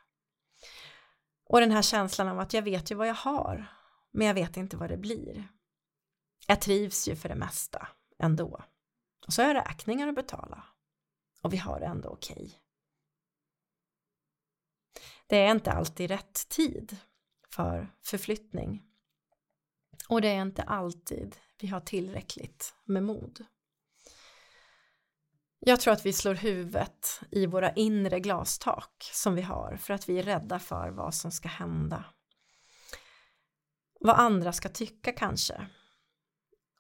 Och 1.44 1.60
den 1.60 1.70
här 1.70 1.82
känslan 1.82 2.28
av 2.28 2.38
att 2.38 2.54
jag 2.54 2.62
vet 2.62 2.90
ju 2.90 2.94
vad 2.94 3.08
jag 3.08 3.14
har, 3.14 3.66
men 4.10 4.26
jag 4.26 4.34
vet 4.34 4.56
inte 4.56 4.76
vad 4.76 4.88
det 4.88 4.98
blir. 4.98 5.48
Jag 6.46 6.60
trivs 6.60 7.08
ju 7.08 7.16
för 7.16 7.28
det 7.28 7.34
mesta 7.34 7.88
ändå. 8.18 8.64
Och 9.26 9.32
så 9.32 9.42
har 9.42 9.54
jag 9.54 9.66
räkningar 9.66 10.08
att 10.08 10.14
betala. 10.14 10.64
Och 11.42 11.52
vi 11.52 11.56
har 11.56 11.80
det 11.80 11.86
ändå 11.86 12.08
okej. 12.08 12.36
Okay. 12.36 12.50
Det 15.26 15.36
är 15.36 15.50
inte 15.50 15.72
alltid 15.72 16.10
rätt 16.10 16.48
tid 16.48 16.96
för 17.48 17.94
förflyttning. 18.02 18.82
Och 20.08 20.20
det 20.20 20.28
är 20.28 20.42
inte 20.42 20.62
alltid 20.62 21.36
vi 21.60 21.68
har 21.68 21.80
tillräckligt 21.80 22.74
med 22.84 23.02
mod. 23.02 23.46
Jag 25.58 25.80
tror 25.80 25.94
att 25.94 26.06
vi 26.06 26.12
slår 26.12 26.34
huvudet 26.34 27.20
i 27.30 27.46
våra 27.46 27.72
inre 27.72 28.20
glastak 28.20 29.10
som 29.12 29.34
vi 29.34 29.42
har 29.42 29.76
för 29.76 29.94
att 29.94 30.08
vi 30.08 30.18
är 30.18 30.22
rädda 30.22 30.58
för 30.58 30.90
vad 30.90 31.14
som 31.14 31.30
ska 31.30 31.48
hända. 31.48 32.04
Vad 34.00 34.16
andra 34.16 34.52
ska 34.52 34.68
tycka 34.68 35.12
kanske. 35.12 35.66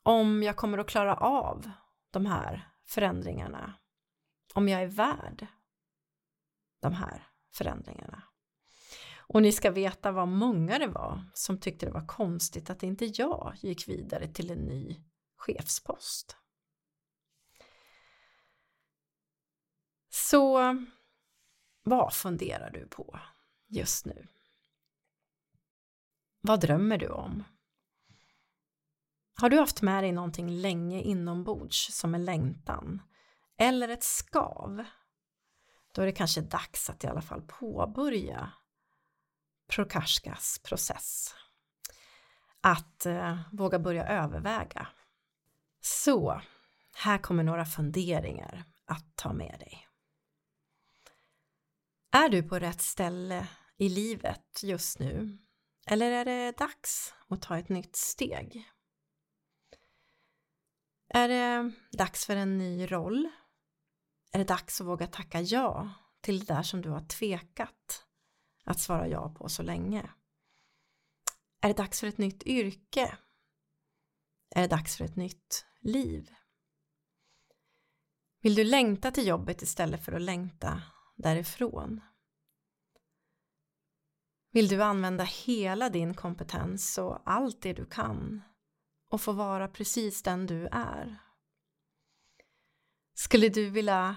Om 0.02 0.42
jag 0.42 0.56
kommer 0.56 0.78
att 0.78 0.88
klara 0.88 1.16
av 1.16 1.70
de 2.10 2.26
här 2.26 2.68
förändringarna. 2.86 3.74
Om 4.54 4.68
jag 4.68 4.82
är 4.82 4.86
värd 4.86 5.46
de 6.80 6.92
här 6.92 7.28
förändringarna. 7.52 8.22
Och 9.18 9.42
ni 9.42 9.52
ska 9.52 9.70
veta 9.70 10.12
vad 10.12 10.28
många 10.28 10.78
det 10.78 10.86
var 10.86 11.24
som 11.34 11.60
tyckte 11.60 11.86
det 11.86 11.92
var 11.92 12.06
konstigt 12.06 12.70
att 12.70 12.82
inte 12.82 13.04
jag 13.04 13.54
gick 13.60 13.88
vidare 13.88 14.28
till 14.28 14.50
en 14.50 14.58
ny 14.58 15.04
chefspost. 15.36 16.36
Så 20.08 20.76
vad 21.82 22.14
funderar 22.14 22.70
du 22.70 22.86
på 22.86 23.18
just 23.66 24.06
nu? 24.06 24.28
Vad 26.40 26.60
drömmer 26.60 26.98
du 26.98 27.08
om? 27.08 27.44
Har 29.34 29.50
du 29.50 29.58
haft 29.58 29.82
med 29.82 30.04
dig 30.04 30.12
någonting 30.12 30.50
länge 30.50 31.00
inombords 31.00 31.92
som 31.92 32.14
en 32.14 32.24
längtan 32.24 33.02
eller 33.62 33.88
ett 33.88 34.04
skav? 34.04 34.84
Då 35.92 36.02
är 36.02 36.06
det 36.06 36.12
kanske 36.12 36.40
dags 36.40 36.90
att 36.90 37.04
i 37.04 37.06
alla 37.06 37.22
fall 37.22 37.42
påbörja 37.42 38.52
Prokashkas 39.68 40.58
process. 40.58 41.34
Att 42.60 43.06
eh, 43.06 43.38
våga 43.52 43.78
börja 43.78 44.06
överväga. 44.06 44.88
Så, 45.80 46.42
här 46.94 47.18
kommer 47.18 47.42
några 47.42 47.64
funderingar 47.64 48.64
att 48.84 49.16
ta 49.16 49.32
med 49.32 49.58
dig. 49.58 49.88
Är 52.10 52.28
du 52.28 52.42
på 52.42 52.58
rätt 52.58 52.80
ställe 52.80 53.48
i 53.76 53.88
livet 53.88 54.60
just 54.62 54.98
nu? 54.98 55.38
Eller 55.86 56.10
är 56.10 56.24
det 56.24 56.58
dags 56.58 57.14
att 57.28 57.42
ta 57.42 57.58
ett 57.58 57.68
nytt 57.68 57.96
steg? 57.96 58.70
Är 61.08 61.28
det 61.28 61.72
dags 61.92 62.26
för 62.26 62.36
en 62.36 62.58
ny 62.58 62.92
roll? 62.92 63.30
Är 64.32 64.38
det 64.38 64.44
dags 64.44 64.80
att 64.80 64.86
våga 64.86 65.06
tacka 65.06 65.40
ja 65.40 65.90
till 66.20 66.38
det 66.38 66.54
där 66.54 66.62
som 66.62 66.80
du 66.80 66.90
har 66.90 67.00
tvekat 67.00 68.06
att 68.64 68.80
svara 68.80 69.08
ja 69.08 69.34
på 69.34 69.48
så 69.48 69.62
länge? 69.62 70.10
Är 71.60 71.68
det 71.68 71.74
dags 71.74 72.00
för 72.00 72.06
ett 72.06 72.18
nytt 72.18 72.42
yrke? 72.42 73.18
Är 74.54 74.62
det 74.62 74.68
dags 74.68 74.96
för 74.96 75.04
ett 75.04 75.16
nytt 75.16 75.66
liv? 75.80 76.34
Vill 78.40 78.54
du 78.54 78.64
längta 78.64 79.10
till 79.10 79.26
jobbet 79.26 79.62
istället 79.62 80.04
för 80.04 80.12
att 80.12 80.22
längta 80.22 80.82
därifrån? 81.16 82.00
Vill 84.50 84.68
du 84.68 84.82
använda 84.82 85.24
hela 85.24 85.90
din 85.90 86.14
kompetens 86.14 86.98
och 86.98 87.22
allt 87.24 87.62
det 87.62 87.72
du 87.72 87.86
kan 87.86 88.42
och 89.08 89.20
få 89.20 89.32
vara 89.32 89.68
precis 89.68 90.22
den 90.22 90.46
du 90.46 90.66
är? 90.72 91.18
Skulle 93.24 93.48
du 93.48 93.70
vilja 93.70 94.16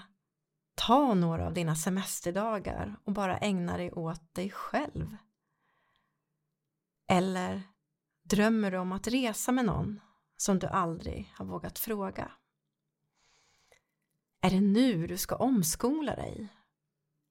ta 0.74 1.14
några 1.14 1.46
av 1.46 1.54
dina 1.54 1.76
semesterdagar 1.76 2.96
och 3.04 3.12
bara 3.12 3.38
ägna 3.38 3.76
dig 3.76 3.92
åt 3.92 4.34
dig 4.34 4.50
själv? 4.50 5.16
Eller 7.08 7.62
drömmer 8.22 8.70
du 8.70 8.78
om 8.78 8.92
att 8.92 9.06
resa 9.06 9.52
med 9.52 9.64
någon 9.64 10.00
som 10.36 10.58
du 10.58 10.66
aldrig 10.66 11.32
har 11.34 11.44
vågat 11.44 11.78
fråga? 11.78 12.32
Är 14.40 14.50
det 14.50 14.60
nu 14.60 15.06
du 15.06 15.16
ska 15.16 15.36
omskola 15.36 16.16
dig? 16.16 16.48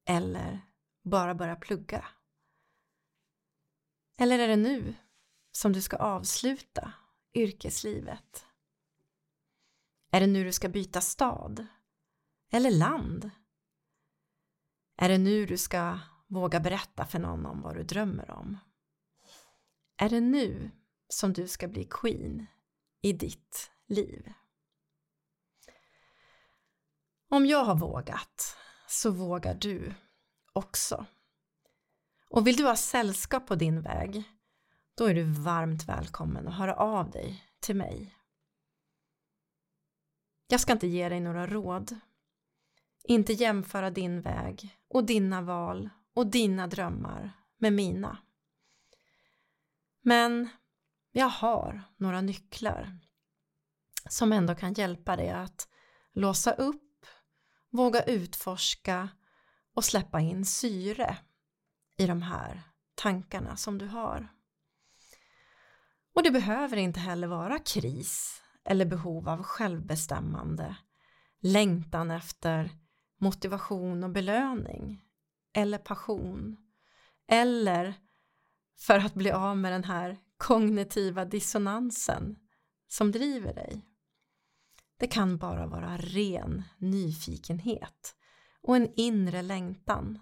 Eller 0.05 0.61
bara 1.03 1.35
börja 1.35 1.55
plugga? 1.55 2.05
Eller 4.19 4.39
är 4.39 4.47
det 4.47 4.55
nu 4.55 4.95
som 5.51 5.73
du 5.73 5.81
ska 5.81 5.97
avsluta 5.97 6.93
yrkeslivet? 7.33 8.45
Är 10.15 10.19
det 10.19 10.27
nu 10.27 10.43
du 10.43 10.51
ska 10.51 10.69
byta 10.69 11.01
stad? 11.01 11.67
Eller 12.51 12.71
land? 12.71 13.31
Är 14.97 15.09
det 15.09 15.17
nu 15.17 15.45
du 15.45 15.57
ska 15.57 15.99
våga 16.27 16.59
berätta 16.59 17.05
för 17.05 17.19
någon 17.19 17.45
om 17.45 17.61
vad 17.61 17.75
du 17.75 17.83
drömmer 17.83 18.31
om? 18.31 18.57
Är 19.97 20.09
det 20.09 20.21
nu 20.21 20.71
som 21.09 21.33
du 21.33 21.47
ska 21.47 21.67
bli 21.67 21.87
queen 21.91 22.45
i 23.01 23.13
ditt 23.13 23.71
liv? 23.87 24.33
Om 27.29 27.45
jag 27.45 27.65
har 27.65 27.75
vågat 27.75 28.57
så 28.87 29.11
vågar 29.11 29.53
du 29.53 29.93
också. 30.53 31.05
Och 32.29 32.47
vill 32.47 32.55
du 32.55 32.65
ha 32.65 32.75
sällskap 32.75 33.47
på 33.47 33.55
din 33.55 33.81
väg 33.81 34.23
då 34.97 35.05
är 35.05 35.13
du 35.13 35.23
varmt 35.23 35.83
välkommen 35.83 36.47
att 36.47 36.57
höra 36.57 36.75
av 36.75 37.11
dig 37.11 37.43
till 37.59 37.75
mig. 37.75 38.15
Jag 40.47 40.59
ska 40.59 40.71
inte 40.71 40.87
ge 40.87 41.09
dig 41.09 41.19
några 41.19 41.47
råd. 41.47 41.99
Inte 43.03 43.33
jämföra 43.33 43.89
din 43.89 44.21
väg 44.21 44.77
och 44.87 45.03
dina 45.03 45.41
val 45.41 45.89
och 46.13 46.27
dina 46.27 46.67
drömmar 46.67 47.31
med 47.57 47.73
mina. 47.73 48.17
Men 50.01 50.49
jag 51.11 51.29
har 51.29 51.83
några 51.97 52.21
nycklar 52.21 52.99
som 54.09 54.33
ändå 54.33 54.55
kan 54.55 54.73
hjälpa 54.73 55.15
dig 55.15 55.29
att 55.29 55.67
låsa 56.13 56.53
upp, 56.53 57.05
våga 57.69 58.03
utforska 58.03 59.09
och 59.73 59.85
släppa 59.85 60.19
in 60.19 60.45
syre 60.45 61.17
i 61.97 62.07
de 62.07 62.21
här 62.21 62.61
tankarna 62.95 63.55
som 63.55 63.77
du 63.77 63.87
har. 63.87 64.27
Och 66.13 66.23
det 66.23 66.31
behöver 66.31 66.77
inte 66.77 66.99
heller 66.99 67.27
vara 67.27 67.59
kris 67.59 68.41
eller 68.65 68.85
behov 68.85 69.29
av 69.29 69.43
självbestämmande, 69.43 70.75
längtan 71.39 72.11
efter 72.11 72.69
motivation 73.19 74.03
och 74.03 74.09
belöning 74.09 75.01
eller 75.53 75.77
passion 75.77 76.57
eller 77.27 77.93
för 78.77 78.99
att 78.99 79.13
bli 79.13 79.31
av 79.31 79.57
med 79.57 79.71
den 79.71 79.83
här 79.83 80.17
kognitiva 80.37 81.25
dissonansen 81.25 82.39
som 82.87 83.11
driver 83.11 83.53
dig. 83.53 83.81
Det 84.97 85.07
kan 85.07 85.37
bara 85.37 85.67
vara 85.67 85.97
ren 85.97 86.63
nyfikenhet 86.77 88.15
och 88.61 88.75
en 88.75 88.93
inre 88.95 89.41
längtan 89.41 90.19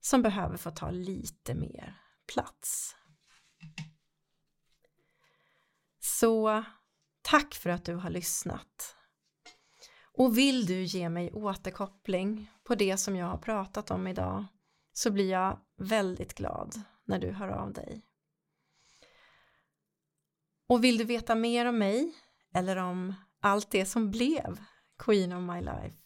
som 0.00 0.22
behöver 0.22 0.56
få 0.56 0.70
ta 0.70 0.90
lite 0.90 1.54
mer 1.54 2.00
plats. 2.34 2.96
Så 6.00 6.64
tack 7.24 7.54
för 7.54 7.70
att 7.70 7.84
du 7.84 7.94
har 7.94 8.10
lyssnat. 8.10 8.96
Och 10.12 10.38
vill 10.38 10.66
du 10.66 10.82
ge 10.82 11.08
mig 11.08 11.32
återkoppling 11.32 12.50
på 12.64 12.74
det 12.74 12.96
som 12.96 13.16
jag 13.16 13.26
har 13.26 13.38
pratat 13.38 13.90
om 13.90 14.06
idag 14.06 14.44
så 14.92 15.10
blir 15.10 15.30
jag 15.30 15.60
väldigt 15.76 16.34
glad 16.34 16.74
när 17.04 17.18
du 17.18 17.30
hör 17.30 17.48
av 17.48 17.72
dig. 17.72 18.02
Och 20.68 20.84
vill 20.84 20.98
du 20.98 21.04
veta 21.04 21.34
mer 21.34 21.66
om 21.66 21.78
mig 21.78 22.14
eller 22.54 22.76
om 22.76 23.14
allt 23.40 23.70
det 23.70 23.86
som 23.86 24.10
blev 24.10 24.60
Queen 24.98 25.32
of 25.32 25.54
My 25.54 25.60
Life 25.60 25.98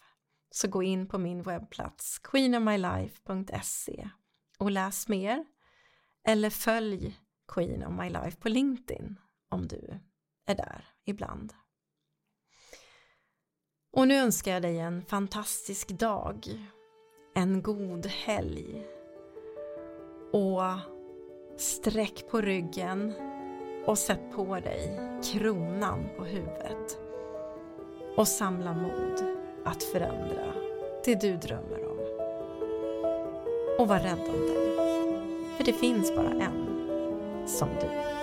så 0.51 0.69
gå 0.69 0.83
in 0.83 1.09
på 1.09 1.19
min 1.19 1.43
webbplats 1.43 2.19
queenofmylife.se 2.19 4.11
och 4.59 4.71
läs 4.71 5.09
mer 5.09 5.47
eller 6.25 6.51
följ 6.51 7.19
Queen 7.49 7.85
of 7.85 7.93
My 7.93 8.11
Life 8.11 8.41
på 8.41 8.49
LinkedIn 8.49 9.21
om 9.49 9.69
du 9.69 10.01
är 10.47 10.55
där 10.55 10.98
ibland. 11.09 11.53
Och 13.93 14.09
nu 14.09 14.15
önskar 14.15 14.53
jag 14.53 14.63
dig 14.63 14.79
en 14.79 15.03
fantastisk 15.03 15.89
dag, 15.89 16.47
en 17.35 17.63
god 17.63 18.07
helg 18.07 18.87
och 20.33 20.63
sträck 21.61 22.31
på 22.31 22.41
ryggen 22.41 23.13
och 23.87 23.99
sätt 23.99 24.33
på 24.35 24.55
dig 24.55 25.01
kronan 25.25 26.09
på 26.17 26.25
huvudet 26.25 26.99
och 28.17 28.29
samla 28.29 28.73
mod 28.73 29.37
att 29.65 29.83
förändra 29.83 30.53
det 31.05 31.15
du 31.15 31.37
drömmer 31.37 31.87
om. 31.89 31.99
Och 33.79 33.89
var 33.89 33.99
rädd 33.99 34.21
om 34.21 34.47
dig, 34.47 34.77
för 35.57 35.65
det 35.65 35.73
finns 35.73 36.17
bara 36.17 36.31
en 36.31 36.69
som 37.47 37.69
du. 37.81 38.18